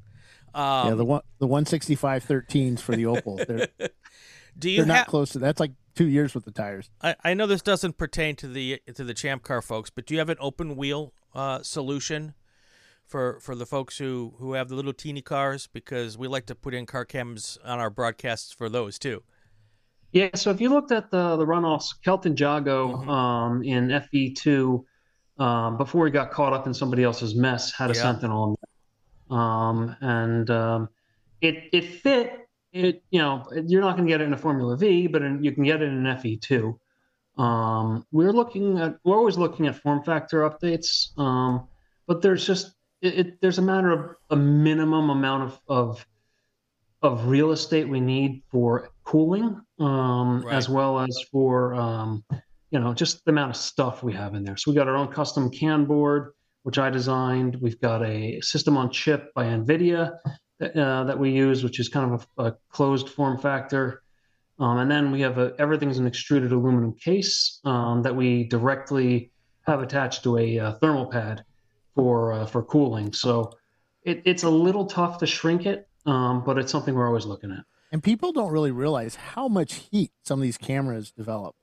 [0.55, 3.45] Um, yeah, the one the 165 13s for the Opel.
[3.45, 3.69] They're,
[4.59, 6.91] do you they're not close to that's like two years with the tires.
[7.03, 10.15] I, I know this doesn't pertain to the to the Champ Car folks, but do
[10.15, 12.35] you have an open wheel uh, solution
[13.05, 15.67] for for the folks who who have the little teeny cars?
[15.67, 19.23] Because we like to put in car cams on our broadcasts for those too.
[20.15, 23.11] Yeah, so if you looked at the the runoffs, Kelton Jago mm-hmm.
[23.11, 24.85] um, in FE2
[25.39, 28.03] um, before he got caught up in somebody else's mess had a yeah.
[28.03, 28.57] Sentinel,
[29.29, 30.89] um, and um,
[31.41, 32.49] it it fit.
[32.73, 35.43] It you know you're not going to get it in a Formula V, but in,
[35.43, 36.79] you can get it in an FE2.
[37.37, 41.67] Um, we're looking at we're always looking at form factor updates, um,
[42.07, 46.07] but there's just it, it, there's a matter of a minimum amount of, of
[47.03, 50.55] of real estate we need for cooling, um, right.
[50.55, 52.25] as well as for um,
[52.71, 54.57] you know just the amount of stuff we have in there.
[54.57, 56.33] So we got our own custom CAN board,
[56.63, 57.57] which I designed.
[57.61, 60.17] We've got a system on chip by NVIDIA
[60.59, 64.03] that, uh, that we use, which is kind of a, a closed form factor.
[64.59, 69.33] Um, and then we have a, everything's an extruded aluminum case um, that we directly
[69.67, 71.45] have attached to a, a uh, thermal pad
[71.95, 73.13] for uh, for cooling.
[73.13, 73.53] So
[74.03, 77.51] it, it's a little tough to shrink it um, but it's something we're always looking
[77.51, 77.65] at.
[77.95, 81.55] And people don't really realize how much heat some of these cameras develop.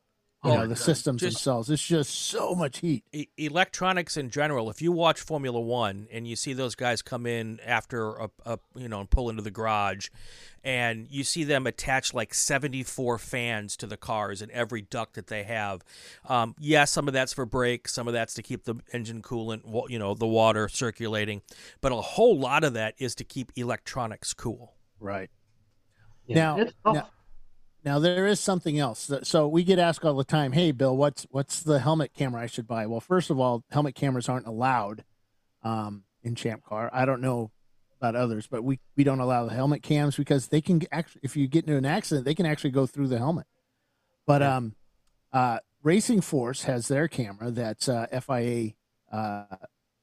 [0.46, 1.70] You oh, know, the systems just, themselves.
[1.70, 3.04] It's just so much heat.
[3.12, 4.70] E- electronics in general.
[4.70, 8.60] If you watch Formula One and you see those guys come in after a, a
[8.78, 10.08] you know and pull into the garage,
[10.64, 15.16] and you see them attach like seventy four fans to the cars and every duct
[15.16, 15.84] that they have.
[16.30, 19.22] Um, yes, yeah, some of that's for brakes, some of that's to keep the engine
[19.22, 21.42] coolant, you know, the water circulating,
[21.82, 24.76] but a whole lot of that is to keep electronics cool.
[24.98, 25.30] Right.
[26.32, 27.08] Yeah, now, now
[27.84, 29.12] now there is something else.
[29.24, 32.46] So we get asked all the time, "Hey, Bill, what's what's the helmet camera I
[32.46, 35.04] should buy?" Well, first of all, helmet cameras aren't allowed
[35.64, 36.90] um, in Champ Car.
[36.94, 37.52] I don't know
[38.00, 41.36] about others, but we we don't allow the helmet cams because they can actually, if
[41.36, 43.48] you get into an accident, they can actually go through the helmet.
[44.28, 44.76] But um,
[45.34, 48.74] uh, Racing Force has their camera that's uh, FIA
[49.12, 49.46] uh,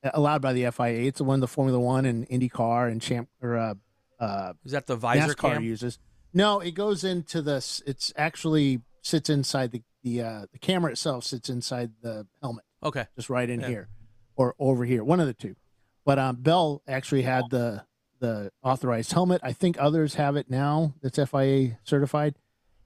[0.02, 1.06] allowed by the FIA.
[1.06, 3.74] It's the one the Formula One and IndyCar and Champ or uh,
[4.18, 5.62] uh, is that the visor NASCAR cam?
[5.62, 6.00] uses.
[6.32, 7.82] No, it goes into this.
[7.86, 12.64] It's actually sits inside the the uh, the camera itself sits inside the helmet.
[12.82, 13.68] Okay, just right in yeah.
[13.68, 13.88] here,
[14.36, 15.56] or over here, one of the two.
[16.04, 17.84] But um, Bell actually had the
[18.20, 19.40] the authorized helmet.
[19.44, 20.94] I think others have it now.
[21.02, 22.36] That's FIA certified,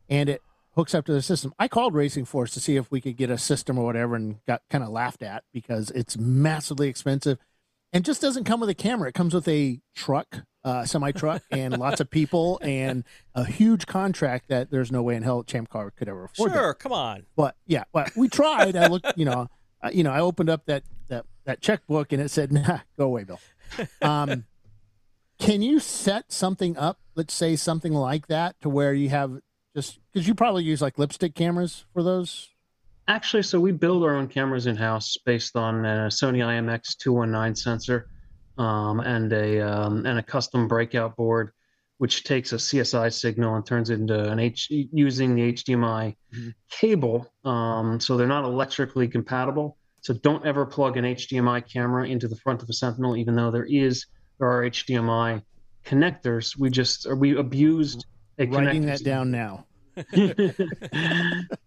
[0.09, 0.43] and it
[0.75, 1.53] hooks up to the system.
[1.59, 4.45] I called Racing Force to see if we could get a system or whatever, and
[4.47, 7.39] got kind of laughed at because it's massively expensive,
[7.93, 9.09] and just doesn't come with a camera.
[9.09, 13.05] It comes with a truck uh, semi truck and lots of people and
[13.35, 16.53] a huge contract that there's no way in hell Champ Car could ever afford.
[16.53, 16.79] Sure, that.
[16.79, 17.25] come on.
[17.37, 18.77] But yeah, but we tried.
[18.77, 19.49] I looked, you know,
[19.83, 23.07] uh, you know, I opened up that that that checkbook and it said, "Nah, go
[23.07, 23.41] away, Bill."
[24.01, 24.45] Um,
[25.39, 26.99] can you set something up?
[27.15, 29.41] Let's say something like that to where you have
[29.75, 32.51] just because you probably use like lipstick cameras for those.
[33.09, 37.13] Actually, so we build our own cameras in house based on a Sony IMX two
[37.13, 38.09] one nine sensor
[38.59, 41.53] um, and a um, and a custom breakout board,
[41.99, 46.49] which takes a CSI signal and turns it into an H using the HDMI mm-hmm.
[46.71, 47.33] cable.
[47.45, 49.77] Um, so they're not electrically compatible.
[50.01, 53.51] So don't ever plug an HDMI camera into the front of a Sentinel, even though
[53.51, 54.07] there is
[54.39, 55.43] there are HDMI
[55.85, 56.59] connectors.
[56.59, 58.05] We just we abused
[58.39, 59.67] a writing that down now.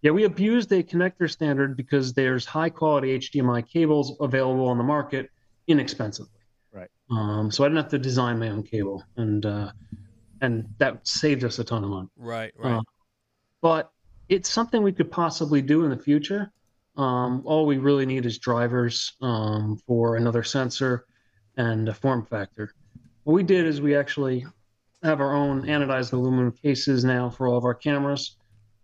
[0.01, 4.83] yeah, we abused a connector standard because there's high quality HDMI cables available on the
[4.83, 5.29] market
[5.67, 6.31] inexpensively.
[7.09, 9.71] Um, so I didn't have to design my own cable, and uh,
[10.41, 12.09] and that saved us a ton of money.
[12.17, 12.53] Right.
[12.57, 12.77] Right.
[12.77, 12.81] Uh,
[13.61, 13.91] but
[14.29, 16.51] it's something we could possibly do in the future.
[16.97, 21.05] Um, all we really need is drivers um, for another sensor
[21.57, 22.73] and a form factor.
[23.23, 24.45] What we did is we actually
[25.03, 28.37] have our own anodized aluminum cases now for all of our cameras,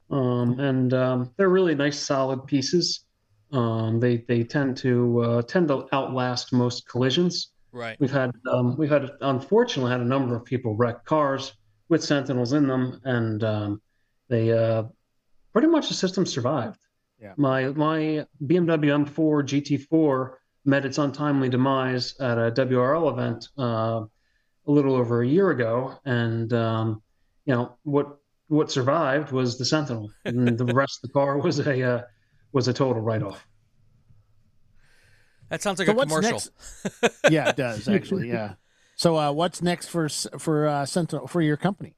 [0.09, 3.05] um, and um, they're really nice, solid pieces.
[3.51, 7.50] Um, they they tend to uh, tend to outlast most collisions.
[7.73, 7.97] Right.
[7.99, 11.53] We've had um, we've had unfortunately had a number of people wreck cars
[11.89, 13.81] with Sentinels in them, and um,
[14.27, 14.83] they uh,
[15.53, 16.79] pretty much the system survived.
[17.19, 17.33] Yeah.
[17.37, 20.31] My my BMW M4 GT4
[20.65, 24.01] met its untimely demise at a WRL event uh,
[24.67, 27.01] a little over a year ago, and um,
[27.45, 28.17] you know what
[28.47, 32.01] what survived was the Sentinel, and the rest of the car was a uh,
[32.51, 33.47] was a total write off.
[35.51, 36.41] That sounds like So a commercial.
[37.29, 38.29] yeah, it does actually.
[38.29, 38.53] Yeah.
[38.95, 41.93] So uh, what's next for s- for uh, Sentinel for your company?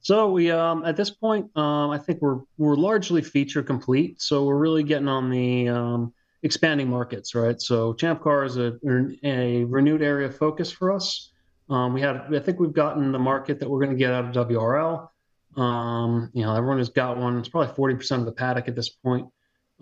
[0.00, 4.20] So we um, at this point, um, I think we're we're largely feature complete.
[4.22, 7.60] So we're really getting on the um, expanding markets, right?
[7.60, 8.74] So Champ Car is a,
[9.24, 11.30] a renewed area of focus for us.
[11.68, 14.24] Um, we had, I think we've gotten the market that we're going to get out
[14.36, 15.08] of WRL.
[15.60, 17.38] Um, you know, everyone has got one.
[17.38, 19.26] It's probably forty percent of the paddock at this point.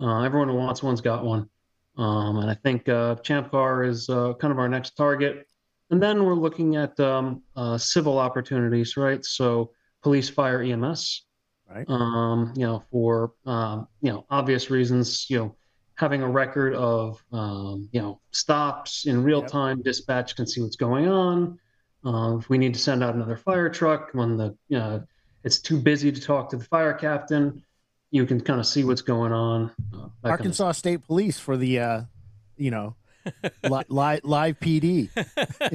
[0.01, 1.49] Uh, everyone who wants one's got one,
[1.97, 5.47] um, and I think uh, Champ Car is uh, kind of our next target.
[5.91, 9.23] And then we're looking at um, uh, civil opportunities, right?
[9.23, 9.71] So
[10.01, 11.25] police, fire, EMS.
[11.69, 11.85] Right.
[11.89, 15.55] Um, you know, for um, you know obvious reasons, you know,
[15.95, 19.49] having a record of um, you know stops in real Yep.
[19.51, 21.59] time, dispatch can see what's going on.
[22.05, 25.03] Uh, if we need to send out another fire truck when the you know
[25.43, 27.63] it's too busy to talk to the fire captain,
[28.15, 29.71] you can kind of see what's going on.
[29.93, 32.01] Uh, that kind of Arkansas State Police for the uh,
[32.57, 32.95] you know
[33.63, 35.09] li- li- live PD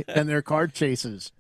[0.09, 1.33] and their card chases.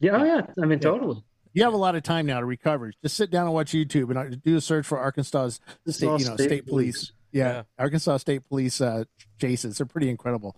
[0.00, 0.40] Yeah, oh, yeah.
[0.58, 0.90] I mean, Yeah.
[0.90, 1.22] totally.
[1.54, 2.92] You have a lot of time now to recover.
[3.02, 5.50] Just sit down and watch YouTube and uh, do a search for Arkansas
[5.86, 6.96] state, you know, State state, police.
[6.96, 7.12] Police.
[7.30, 7.52] Yeah.
[7.52, 7.62] Yeah.
[7.78, 9.04] Arkansas State Police uh,
[9.40, 9.78] chases.
[9.78, 10.56] They're pretty incredible.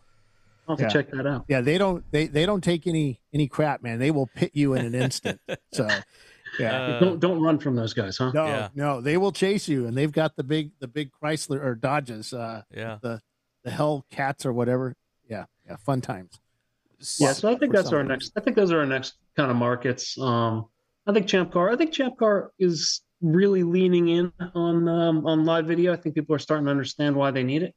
[0.68, 1.02] I'll have to Yeah.
[1.02, 1.44] check that out.
[1.48, 3.98] Yeah, they don't they they don't take any any crap, man.
[3.98, 5.40] They will pit you in an instant.
[5.72, 5.86] So,
[6.58, 6.82] yeah.
[6.82, 8.30] Uh, don't don't run from those guys, huh?
[8.34, 8.68] no, yeah.
[8.74, 12.32] no, they will chase you, and they've got the big the big Chrysler or Dodges,
[12.32, 12.98] uh, Yeah.
[13.02, 13.20] the
[13.64, 14.94] the Hellcats or whatever.
[15.28, 16.40] Yeah, yeah, fun times.
[17.18, 18.32] Yeah, so I think For that's our next.
[18.36, 20.18] I think those are our next kind of markets.
[20.18, 20.66] Um,
[21.06, 21.70] I think Champ Car.
[21.70, 25.92] I think Champ Car is really leaning in on um, on live video.
[25.92, 27.74] I think people are starting to understand why they need it.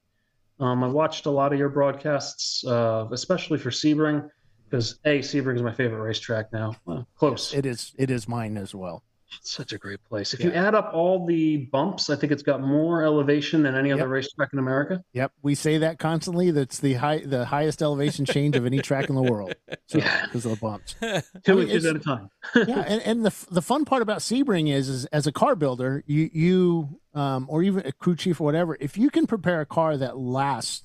[0.60, 4.28] Um, I watched a lot of your broadcasts, uh, especially for Sebring,
[4.70, 6.76] because a Sebring is my favorite racetrack now.
[6.86, 7.54] Well, close.
[7.54, 9.04] It is it is mine as well.
[9.40, 10.34] It's such a great place.
[10.34, 13.92] If you add up all the bumps, I think it's got more elevation than any
[13.92, 15.04] other racetrack in America.
[15.12, 16.50] Yep, we say that constantly.
[16.52, 19.54] That's the high the highest elevation change of any track in the world.
[19.90, 20.26] So Yeah.
[20.26, 20.96] because of the bumps.
[21.46, 22.30] Two mean, inches at a time.
[22.56, 26.04] yeah, and, and the the fun part about Sebring is, is as a car builder,
[26.08, 29.66] you you um, or even a crew chief or whatever, if you can prepare a
[29.66, 30.84] car that lasts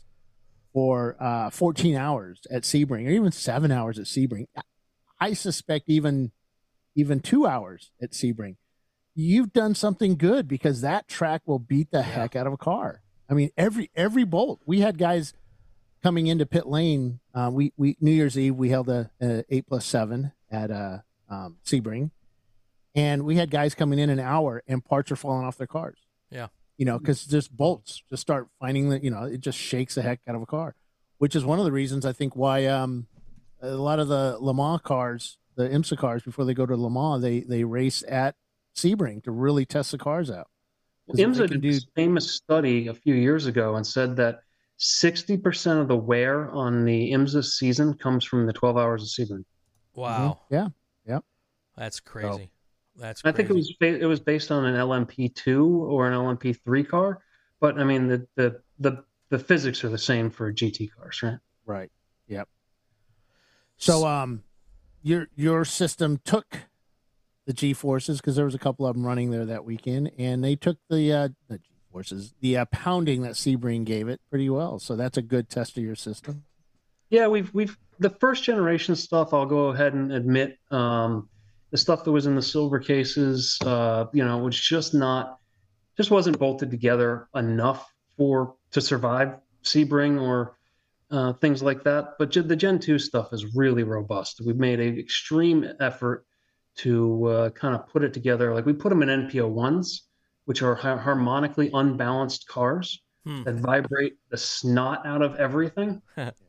[0.72, 4.46] for uh, 14 hours at Sebring or even seven hours at Sebring,
[5.20, 6.32] I suspect even
[6.94, 8.56] even two hours at Sebring,
[9.14, 13.02] you've done something good because that track will beat the heck out of a car.
[13.30, 14.60] I mean, every every bolt.
[14.66, 15.34] We had guys
[16.02, 17.20] coming into pit lane.
[17.34, 20.98] Uh, we we New Year's Eve we held a, a eight plus seven at uh,
[21.30, 22.10] um, Sebring,
[22.94, 25.98] and we had guys coming in an hour and parts are falling off their cars.
[26.30, 26.48] Yeah.
[26.76, 30.02] You know, because just bolts just start finding that, you know it just shakes the
[30.02, 30.74] heck out of a car,
[31.18, 33.06] which is one of the reasons I think why um
[33.60, 36.90] a lot of the Le Mans cars, the IMSA cars, before they go to Le
[36.90, 38.34] Mans, they they race at
[38.74, 40.48] Sebring to really test the cars out.
[41.08, 44.40] if they IMSA can did this famous study a few years ago and said that
[44.80, 49.44] 60% of the wear on the IMSA season comes from the 12 hours of Sebring.
[49.94, 50.40] Wow.
[50.50, 50.68] Yeah.
[51.06, 51.20] Yeah.
[51.76, 52.50] That's crazy.
[52.96, 57.20] That's I think it was it was based on an LMP2 or an LMP3 car,
[57.60, 61.38] but I mean the the the, the physics are the same for GT cars, right?
[61.64, 61.90] Right.
[62.28, 62.48] Yep.
[63.76, 64.42] So um
[65.02, 66.58] your your system took
[67.46, 70.42] the G forces because there was a couple of them running there that weekend, and
[70.42, 74.48] they took the uh, the G forces, the uh, pounding that Sebring gave it pretty
[74.48, 74.78] well.
[74.78, 76.44] So that's a good test of your system.
[77.10, 79.34] Yeah, we've we've the first generation stuff.
[79.34, 81.28] I'll go ahead and admit um,
[81.72, 85.38] the stuff that was in the silver cases, uh, you know, was just not,
[85.96, 90.56] just wasn't bolted together enough for to survive Sebring or
[91.10, 92.14] uh, things like that.
[92.18, 94.40] But the Gen two stuff is really robust.
[94.44, 96.24] We've made an extreme effort
[96.76, 98.54] to uh, kind of put it together.
[98.54, 100.02] Like we put them in NP01s,
[100.44, 103.44] which are har- harmonically unbalanced cars Hmm.
[103.44, 106.02] that vibrate the snot out of everything.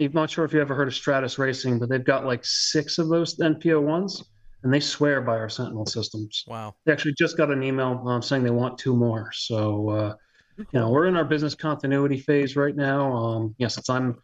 [0.00, 2.98] I'm not sure if you ever heard of Stratus Racing, but they've got like six
[2.98, 4.24] of those NP01s,
[4.62, 6.44] and they swear by our Sentinel systems.
[6.46, 6.74] Wow.
[6.84, 9.30] They actually just got an email um, saying they want two more.
[9.32, 10.14] So, uh,
[10.56, 13.12] you know, we're in our business continuity phase right now.
[13.12, 14.20] Um, yeah, since I'm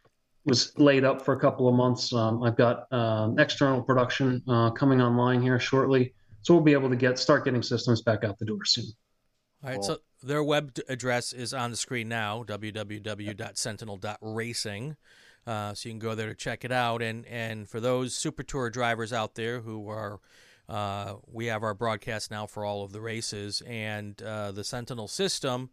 [0.47, 4.71] was laid up for a couple of months, um, I've got um, external production uh,
[4.71, 6.15] coming online here shortly.
[6.43, 8.87] So we'll be able to get start getting systems back out the door soon.
[9.63, 14.97] All right, so their web address is on the screen now www.sentinel.racing.
[15.47, 17.03] Uh, so you can go there to check it out.
[17.03, 20.21] And, and for those Super Tour drivers out there who are,
[20.69, 25.09] uh, we have our broadcast now for all of the races, and uh, the Sentinel
[25.09, 25.71] system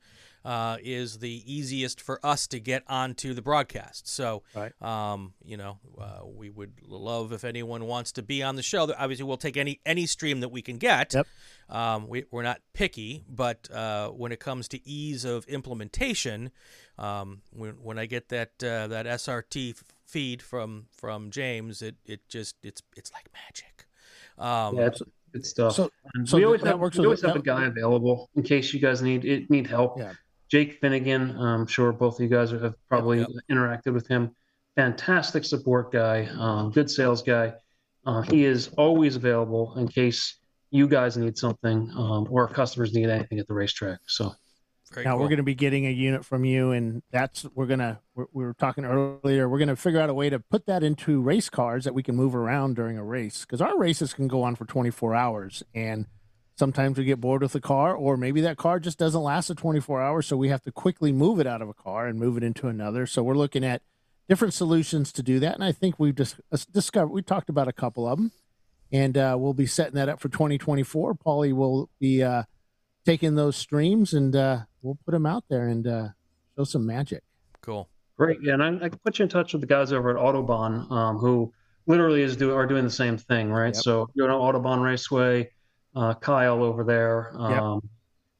[0.47, 4.07] uh, is the easiest for us to get onto the broadcast.
[4.07, 4.71] So, Right.
[4.81, 8.89] um, you know, uh, we would love if anyone wants to be on the show.
[8.97, 11.13] Obviously, we'll take any any stream that we can get.
[11.13, 11.27] Yep.
[11.69, 16.51] Um, we, we're not picky, but uh, when it comes to ease of implementation,
[16.97, 21.95] um, when, when I get that uh, that SRT f- feed from from James, it,
[22.05, 23.85] it just it's it's like magic.
[24.37, 25.01] Um, Yeah, it's
[25.33, 25.73] good stuff.
[25.75, 25.91] So-
[26.23, 28.79] so we always that have, works we always have a guy available in case you
[28.79, 29.99] guys need it, need help.
[29.99, 30.13] Yeah.
[30.49, 33.27] Jake Finnegan, I'm sure both of you guys have probably yep.
[33.51, 34.31] interacted with him.
[34.75, 37.53] Fantastic support guy, um, good sales guy.
[38.05, 40.37] Uh, he is always available in case
[40.69, 43.99] you guys need something um, or if customers need anything at the racetrack.
[44.05, 44.33] So
[44.91, 45.21] very now cool.
[45.21, 48.45] we're going to be getting a unit from you, and that's we're gonna we're, we
[48.45, 49.49] were talking earlier.
[49.49, 52.03] We're going to figure out a way to put that into race cars that we
[52.03, 55.63] can move around during a race because our races can go on for 24 hours,
[55.75, 56.05] and
[56.57, 59.55] sometimes we get bored with the car, or maybe that car just doesn't last the
[59.55, 62.37] 24 hours, so we have to quickly move it out of a car and move
[62.37, 63.05] it into another.
[63.05, 63.81] So we're looking at
[64.27, 66.39] different solutions to do that, and I think we've just
[66.71, 68.31] discovered we talked about a couple of them,
[68.91, 71.15] and uh, we'll be setting that up for 2024.
[71.15, 72.23] Paulie will be.
[72.23, 72.43] Uh,
[73.07, 76.09] taking those streams and uh, we'll put them out there and uh,
[76.57, 77.23] show some magic.
[77.61, 77.89] cool.
[78.17, 80.17] Great, yeah, and I, I can put you in touch with the guys over at
[80.17, 81.53] Autobahn, um, who
[81.85, 83.75] literally is do are doing the same thing, right?
[83.75, 83.83] Yep.
[83.83, 85.51] So you know, Autobahn Raceway,
[85.97, 87.61] uh, Kyle over there, Yep.
[87.61, 87.89] um,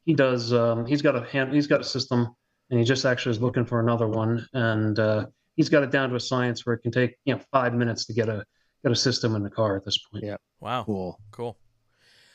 [0.06, 0.54] he does.
[0.54, 2.28] Um, he's got a hand, he's got a system,
[2.70, 6.10] and he just actually is looking for another one, and uh, he's got it down
[6.10, 8.46] to a science where it can take you know five minutes to get a
[8.84, 10.24] get a system in the car at this point.
[10.24, 10.38] Yeah.
[10.60, 10.84] Wow.
[10.86, 11.20] Cool.
[11.32, 11.58] Cool.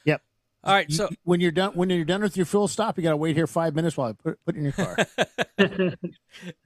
[0.05, 0.23] Yep.
[0.65, 0.89] All right.
[0.91, 3.17] You- So when you're done, when you're done with your fuel stop, you got to
[3.17, 4.97] wait here five minutes while I put put it in your car.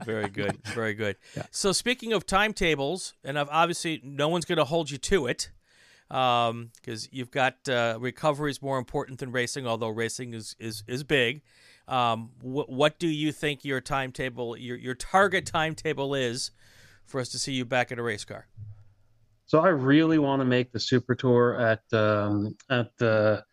[0.04, 0.58] very good.
[0.66, 1.16] Very good.
[1.36, 1.44] Yeah.
[1.50, 5.50] So speaking of timetables, and I've obviously no one's going to hold you to it
[6.08, 11.02] because you've got uh, recovery is more important than racing, although racing is is is
[11.02, 11.42] big.
[11.88, 16.50] Um, wh- what do you think your timetable, your your target timetable is
[17.04, 18.46] for us to see you back in a race car?
[19.46, 23.44] So I really want to make the Super Tour at um, at the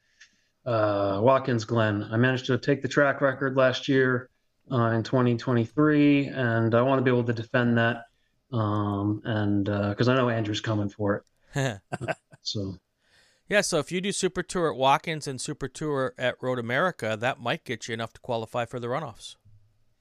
[0.65, 2.07] uh, Watkins Glen.
[2.11, 4.29] I managed to take the track record last year
[4.71, 8.05] uh, in 2023, and I want to be able to defend that.
[8.51, 11.23] Um, and because I know Andrew's coming for
[11.55, 11.79] it,
[12.43, 12.77] so
[13.49, 17.17] Yeah, so if you do Super Tour at Watkins and Super Tour at Road America,
[17.19, 19.35] that might get you enough to qualify for the runoffs.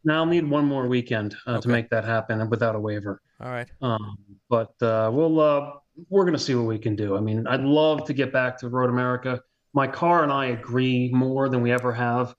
[0.04, 1.60] now I'll need one more weekend uh, Okay.
[1.62, 3.20] to make that happen without a waiver.
[3.40, 3.68] All right.
[3.80, 4.16] Um,
[4.48, 5.72] but uh, we'll uh,
[6.08, 7.16] we're going to see what we can do.
[7.16, 9.40] I mean, I'd love to get back to Road America.
[9.74, 12.34] My car and I agree more than we ever have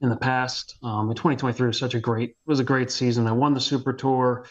[0.00, 0.76] in the past.
[0.82, 3.26] Um, and 2023 was such a great was a great season.
[3.26, 4.46] I won the Super Tour,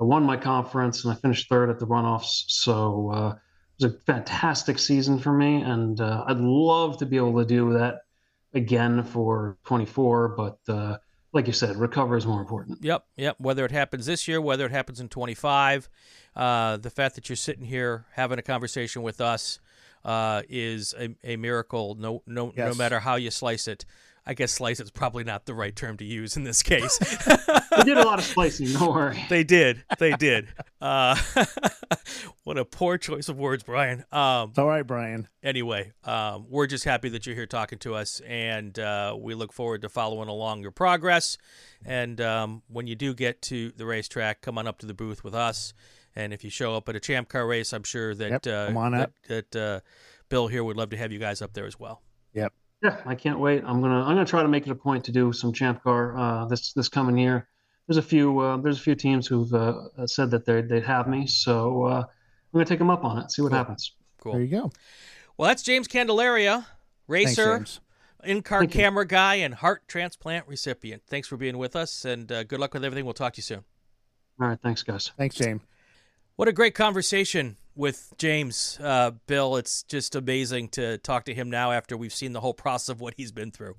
[0.00, 2.44] I won my conference, and I finished third at the runoffs.
[2.48, 3.34] So uh,
[3.80, 7.72] was a fantastic season for me, and uh, I'd love to be able to do
[7.74, 8.02] that
[8.52, 10.28] again for 24.
[10.28, 10.98] But uh,
[11.32, 12.78] like you said, recovery is more important.
[12.82, 13.36] Yep, yep.
[13.38, 15.88] Whether it happens this year, whether it happens in 25,
[16.36, 19.58] uh, the fact that you're sitting here having a conversation with us
[20.04, 21.96] uh, is a, a miracle.
[21.98, 23.84] No, no, no matter how you slice it.
[24.26, 26.98] I guess slice is probably not the right term to use in this case.
[27.76, 28.72] We did a lot of splicing.
[28.72, 29.24] Don't worry.
[29.28, 30.46] they did, they did.
[30.80, 31.16] Uh,
[32.44, 34.04] what a poor choice of words, Brian.
[34.12, 35.26] Um, it's all right, Brian.
[35.42, 39.52] anyway, um, we're just happy that you're here talking to us, and uh, we look
[39.52, 41.36] forward to following along your progress.
[41.84, 45.24] And um, when you do get to the racetrack, come on up to the booth
[45.24, 45.74] with us.
[46.14, 48.90] And if you show up at a Champ Car race, I'm sure that Yep, uh,
[48.90, 49.80] that, that uh,
[50.28, 52.02] Bill here would love to have you guys up there as well.
[52.34, 52.52] Yep.
[52.82, 53.62] Yeah, I can't wait.
[53.66, 56.16] I'm gonna I'm gonna try to make it a point to do some Champ Car
[56.18, 57.48] uh, this this coming year.
[57.88, 61.08] There's a few uh, there's a few teams who've uh, said that they they'd have
[61.08, 62.06] me, so uh, I'm
[62.52, 63.30] gonna take them up on it.
[63.30, 63.58] See what Cool.
[63.58, 63.92] happens.
[64.18, 64.32] Cool.
[64.32, 64.72] There you go.
[65.36, 66.66] Well, that's James Candelaria,
[67.08, 67.64] racer,
[68.22, 68.80] in-car Thank you.
[68.80, 71.02] camera guy, and heart transplant recipient.
[71.06, 73.04] Thanks for being with us, and uh, good luck with everything.
[73.04, 73.64] We'll talk to you soon.
[74.40, 75.10] All right, thanks guys.
[75.16, 75.62] Thanks, James.
[76.36, 79.56] What a great conversation with James uh, Bill.
[79.56, 83.00] It's just amazing to talk to him now after we've seen the whole process of
[83.00, 83.76] what he's been through.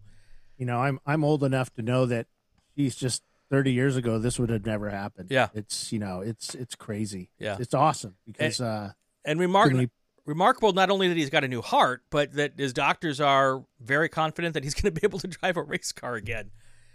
[0.57, 2.27] You know, I'm I'm old enough to know that
[2.75, 5.29] he's just 30 years ago this would have never happened.
[5.31, 5.49] Yeah.
[5.53, 7.29] It's you know, it's it's crazy.
[7.39, 7.53] Yeah.
[7.53, 8.91] It's, it's awesome because uh
[9.23, 9.85] And remarkable.
[10.25, 14.09] Remarkable not only that he's got a new heart, but that his doctors are very
[14.09, 16.49] confident that he's going to be able to drive a race car again.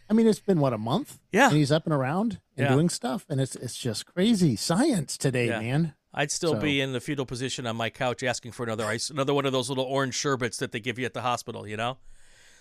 [0.08, 1.20] I mean it's been what a month?
[1.30, 1.48] Yeah.
[1.48, 2.74] And he's up and around and Yeah.
[2.74, 4.56] doing stuff and it's it's just crazy.
[4.56, 5.60] Science today, Yeah.
[5.60, 5.94] man.
[6.12, 9.10] I'd still So- be in the fetal position on my couch asking for another ice,
[9.10, 11.66] another one of those little orange sherbets that they give you at the hospital.
[11.66, 11.98] You know?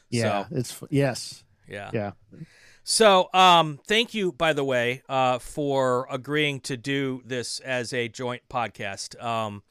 [0.10, 0.47] Yeah.
[0.50, 1.43] So, It's yes.
[1.68, 1.89] yeah.
[1.93, 2.12] Yeah.
[2.84, 8.08] So, um, thank you, by the way, uh, for agreeing to do this as a
[8.08, 9.22] joint podcast.
[9.24, 9.62] Um,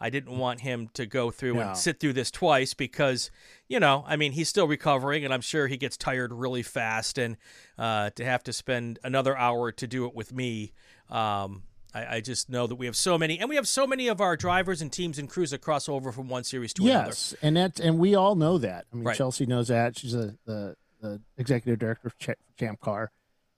[0.00, 1.60] I didn't want him to go through No.
[1.60, 3.32] and sit through this twice because,
[3.66, 7.18] you know, I mean, he's still recovering, and I'm sure he gets tired really fast.
[7.18, 7.36] And
[7.76, 10.72] uh, to have to spend another hour to do it with me,
[11.10, 11.64] um,
[11.94, 14.20] I, I just know that we have so many, and we have so many of
[14.20, 17.06] our drivers and teams and crews that cross over from one series to another.
[17.08, 18.84] Yes, and that's and we all know that.
[18.92, 19.16] I mean, Right.
[19.16, 19.98] Chelsea knows that.
[19.98, 23.10] She's a, the the executive director of Ch- Champ Car,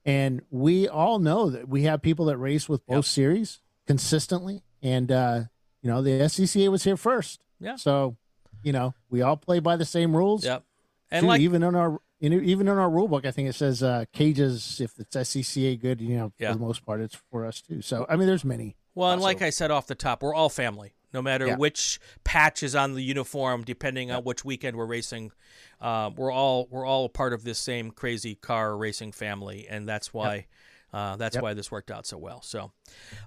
[0.05, 3.05] and we all know that we have people that race with both Yep.
[3.07, 4.62] series consistently.
[4.83, 5.43] And uh,
[5.83, 7.41] you know, the SCCA was here first.
[7.59, 7.76] Yeah.
[7.76, 8.16] So,
[8.62, 10.45] you know, we all play by the same rules.
[10.45, 10.62] Yep.
[11.11, 13.54] And Shoot, like, even in our in, even in our rule book, I think it
[13.54, 14.80] says uh, cages.
[14.80, 16.52] If it's SCCA good, you know, Yeah.
[16.52, 17.82] for the most part, it's for us too.
[17.82, 18.76] So, I mean, there's many.
[18.94, 20.94] Well, and like I said off the top, we're all family.
[21.12, 21.56] No matter Yeah.
[21.56, 25.32] which patch is on the uniform, depending on which weekend we're racing,
[25.80, 29.88] uh, we're all we're all a part of this same crazy car racing family, and
[29.88, 30.46] that's why
[30.92, 32.42] uh, that's why this worked out so well.
[32.42, 32.72] So,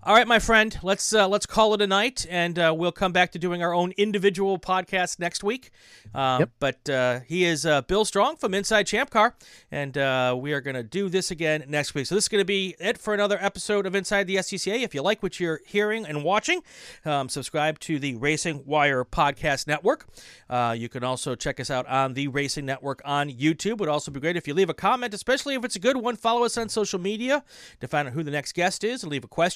[0.06, 3.14] all right, my friend, let's uh, let's call it a night, and uh, we'll come
[3.14, 5.72] back to doing our own individual podcast next week.
[6.14, 6.50] Uh, Yep.
[6.60, 9.36] But uh, he is uh, Bill Strong from Inside Champ Car,
[9.72, 12.08] and uh, we are going to do this again next week.
[12.08, 14.84] So this is going to be it for another episode of Inside the SCCA.
[14.84, 16.62] If you like what you're hearing and watching,
[17.06, 20.08] um, subscribe to the Racing Wire Podcast Network.
[20.50, 23.78] Uh, you can also check us out on the Racing Network on YouTube.
[23.78, 26.16] Would also be great if you leave a comment, especially if it's a good one.
[26.16, 27.44] Follow us on social media
[27.80, 29.53] to find out who the next guest is and leave a question.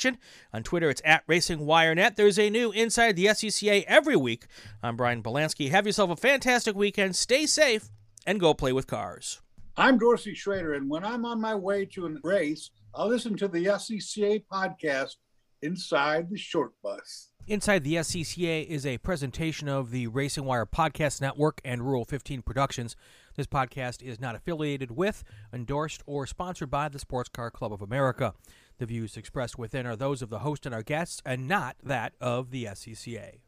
[0.54, 2.16] On Twitter, it's at Racing WireNet.
[2.16, 4.46] There's a new Inside the SCCA every week.
[4.84, 5.72] I'm Brian Belansky.
[5.72, 7.16] Have yourself a fantastic weekend.
[7.16, 7.90] Stay safe
[8.26, 9.42] and go play with cars.
[9.76, 13.48] I'm Dorsey Schroeder, and when I'm on my way to a race, I'll listen to
[13.48, 15.16] the SCCA podcast
[15.62, 17.30] inside the short bus.
[17.48, 22.42] Inside the SCCA is a presentation of the Racing Wire Podcast Network and Rule 15
[22.42, 22.98] Productions.
[23.38, 25.24] This podcast is not affiliated with,
[25.54, 28.34] endorsed, or sponsored by the Sports Car Club of America.
[28.80, 32.14] The views expressed within are those of the host and our guests, and not that
[32.22, 33.40] of the SCCA.